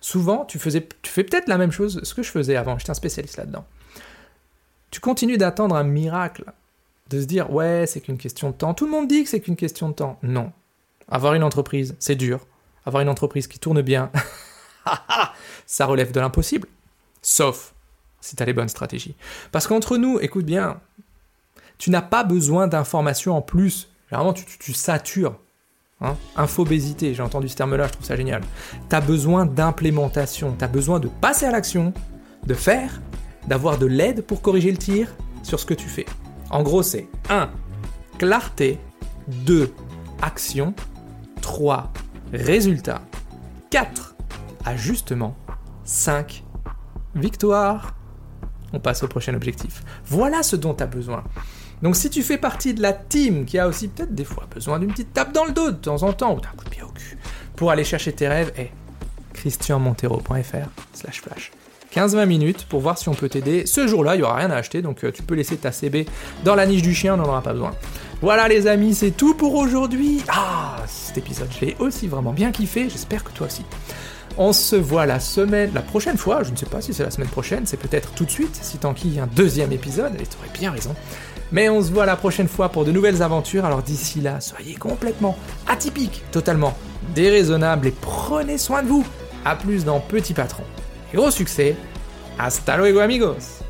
Souvent, 0.01 0.45
tu, 0.45 0.59
faisais, 0.59 0.87
tu 1.03 1.11
fais 1.11 1.25
peut-être 1.25 1.49
la 1.49 1.59
même 1.59 1.73
chose, 1.73 2.01
ce 2.03 2.15
que 2.15 2.23
je 2.23 2.31
faisais 2.31 2.57
avant, 2.57 2.79
j'étais 2.79 2.91
un 2.91 2.95
spécialiste 2.95 3.37
là-dedans. 3.37 3.65
Tu 4.91 5.01
continues 5.01 5.39
d'attendre 5.39 5.75
un 5.77 5.83
miracle, 5.83 6.45
de 7.11 7.21
se 7.21 7.27
dire, 7.27 7.53
ouais, 7.53 7.87
c'est 7.87 8.01
qu'une 8.01 8.19
question 8.19 8.51
de 8.51 8.55
temps. 8.55 8.75
Tout 8.75 8.85
le 8.85 8.91
monde 8.91 9.09
dit 9.09 9.25
que 9.25 9.31
c'est 9.31 9.41
qu'une 9.41 9.57
question 9.57 9.89
de 9.89 9.95
temps. 9.95 10.19
Non. 10.23 10.53
Avoir 11.09 11.35
une 11.35 11.43
entreprise, 11.43 11.97
c'est 11.99 12.17
dur. 12.17 12.47
Avoir 12.87 13.03
une 13.03 13.09
entreprise 13.09 13.47
qui 13.47 13.59
tourne 13.59 13.83
bien, 13.83 14.11
ça 15.67 15.87
relève 15.87 16.13
de 16.13 16.21
l'impossible. 16.21 16.69
Sauf 17.23 17.75
si 18.21 18.37
tu 18.37 18.43
as 18.43 18.47
les 18.47 18.53
bonnes 18.53 18.69
stratégies. 18.69 19.17
Parce 19.53 19.67
qu'entre 19.67 19.97
nous, 19.97 20.19
écoute 20.21 20.47
bien, 20.47 20.81
tu 21.79 21.91
n'as 21.91 22.03
pas 22.03 22.25
besoin 22.25 22.67
d'informations 22.69 23.37
en 23.37 23.43
plus 23.43 23.89
Généralement, 24.11 24.33
tu, 24.33 24.73
satures. 24.73 25.39
Hein 26.01 26.17
Infobésité, 26.37 27.15
j'ai 27.15 27.23
entendu 27.23 27.49
ce 27.49 27.57
terme-là, 27.57 27.87
je 27.87 27.93
trouve 27.93 28.07
ça 28.07 28.17
génial. 28.17 28.43
Tu 28.89 28.97
as 28.97 29.01
besoin 29.01 29.47
d'implémentation, 29.47 30.55
tu 30.59 30.65
as 30.65 30.69
besoin 30.69 31.01
de 31.01 31.09
passer 31.09 31.47
à 31.47 31.51
l'action, 31.51 31.93
de 32.47 32.55
faire, 32.55 33.01
d'avoir 33.47 33.79
de 33.79 33.87
l'aide 33.87 34.23
pour 34.23 34.43
corriger 34.43 34.71
le 34.71 34.79
tir 34.79 35.15
sur 35.43 35.61
ce 35.61 35.67
que 35.67 35.75
tu 35.75 35.89
fais. 35.89 36.07
En 36.51 36.63
gros, 36.63 36.83
c'est 36.83 37.09
1. 37.31 37.51
Clarté, 38.19 38.79
2. 39.29 39.73
Action, 40.23 40.75
3. 41.41 41.93
Résultat, 42.33 43.03
4. 43.71 44.17
Ajustement, 44.65 45.37
5. 45.85 46.45
Victoire. 47.15 47.95
On 48.73 48.81
passe 48.81 49.03
au 49.05 49.09
prochain 49.09 49.35
objectif. 49.35 49.85
Voilà 50.07 50.43
ce 50.43 50.57
dont 50.57 50.75
tu 50.75 50.83
as 50.83 50.87
besoin. 50.87 51.23
Donc 51.85 51.97
si 51.97 52.09
tu 52.09 52.23
fais 52.23 52.39
partie 52.39 52.73
de 52.73 52.81
la 52.81 52.95
team 52.95 53.45
qui 53.45 53.59
a 53.59 53.69
aussi 53.69 53.89
peut-être 53.89 54.15
des 54.15 54.25
fois 54.25 54.45
besoin 54.53 54.79
d'une 54.79 54.91
petite 54.91 55.13
tape 55.13 55.33
dans 55.33 55.45
le 55.45 55.53
dos 55.53 55.71
de 55.71 55.77
temps 55.77 56.03
en 56.03 56.15
temps, 56.15 56.35
ou 56.35 56.41
d'un 56.41 56.49
coup 56.57 56.65
de 56.65 56.71
pied 56.71 56.83
au 56.83 56.89
cul, 56.89 57.19
pour 57.57 57.71
aller 57.71 57.85
chercher 57.85 58.11
tes 58.15 58.27
rêves, 58.27 58.53
et 58.57 58.71
christianmontero.fr 59.35 60.69
slash 60.95 61.21
flash. 61.21 61.53
15-20 61.95 62.25
minutes 62.25 62.65
pour 62.71 62.81
voir 62.81 62.97
si 62.97 63.11
on 63.11 63.15
peut 63.15 63.29
t'aider. 63.29 63.67
Ce 63.67 63.87
jour-là, 63.87 64.15
il 64.15 64.19
n'y 64.19 64.25
aura 64.25 64.37
rien 64.37 64.51
à 64.51 64.57
acheter, 64.57 64.81
donc 64.81 65.05
euh, 65.05 65.13
tu 65.13 65.23
peux 65.23 65.35
laisser 65.35 65.59
ta 65.59 65.73
CB 65.73 66.07
dans 66.43 66.55
la 66.55 66.65
niche 66.65 66.81
du 66.81 66.95
chien, 66.95 67.15
on 67.15 67.17
n'en 67.19 67.25
aura 67.29 67.43
pas 67.43 67.53
besoin. 67.53 67.73
Voilà 68.23 68.49
les 68.49 68.67
amis, 68.67 68.95
c'est 68.95 69.11
tout 69.11 69.35
pour 69.35 69.55
aujourd'hui. 69.55 70.23
Ah, 70.29 70.79
cet 70.87 71.19
épisode, 71.19 71.51
je 71.61 71.67
l'ai 71.67 71.77
aussi 71.81 72.09
vraiment 72.09 72.33
bien 72.33 72.51
kiffé, 72.51 72.89
j'espère 72.89 73.23
que 73.23 73.31
toi 73.33 73.47
aussi. 73.47 73.67
On 74.39 74.55
se 74.55 74.75
voit 74.75 75.05
la 75.05 75.21
semaine, 75.21 75.71
la 75.75 75.83
prochaine 75.83 76.17
fois, 76.17 76.45
je 76.45 76.51
ne 76.51 76.57
sais 76.57 76.67
pas 76.67 76.81
si 76.81 76.95
c'est 76.95 77.05
la 77.05 77.11
semaine 77.11 77.29
prochaine, 77.29 77.67
c'est 77.67 77.77
peut-être 77.77 78.15
tout 78.15 78.25
de 78.25 78.31
suite, 78.31 78.59
si 78.63 78.79
tant 78.79 78.95
qu'il 78.95 79.15
y 79.15 79.21
a 79.21 79.25
un 79.25 79.29
deuxième 79.29 79.71
épisode, 79.71 80.15
et 80.15 80.25
tu 80.25 80.39
aurais 80.39 80.59
bien 80.59 80.71
raison. 80.71 80.95
Mais 81.55 81.69
on 81.69 81.81
se 81.81 81.93
voit 81.93 82.05
la 82.05 82.17
prochaine 82.17 82.49
fois 82.49 82.69
pour 82.69 82.85
de 82.85 82.91
nouvelles 82.91 83.23
aventures, 83.23 83.65
alors 83.65 83.81
d'ici 83.81 84.21
là, 84.21 84.41
soyez 84.41 84.75
complètement 84.75 85.39
atypiques, 85.69 86.25
totalement 86.33 86.77
déraisonnables 87.15 87.87
et 87.87 87.93
prenez 87.93 88.59
soin 88.59 88.83
de 88.83 88.89
vous. 88.89 89.07
A 89.45 89.55
plus 89.55 89.85
dans 89.85 90.01
Petit 90.01 90.35
Patron. 90.35 90.65
Et 91.13 91.17
gros 91.17 91.31
succès, 91.31 91.77
hasta 92.41 92.77
luego 92.77 92.99
amigos 92.99 93.64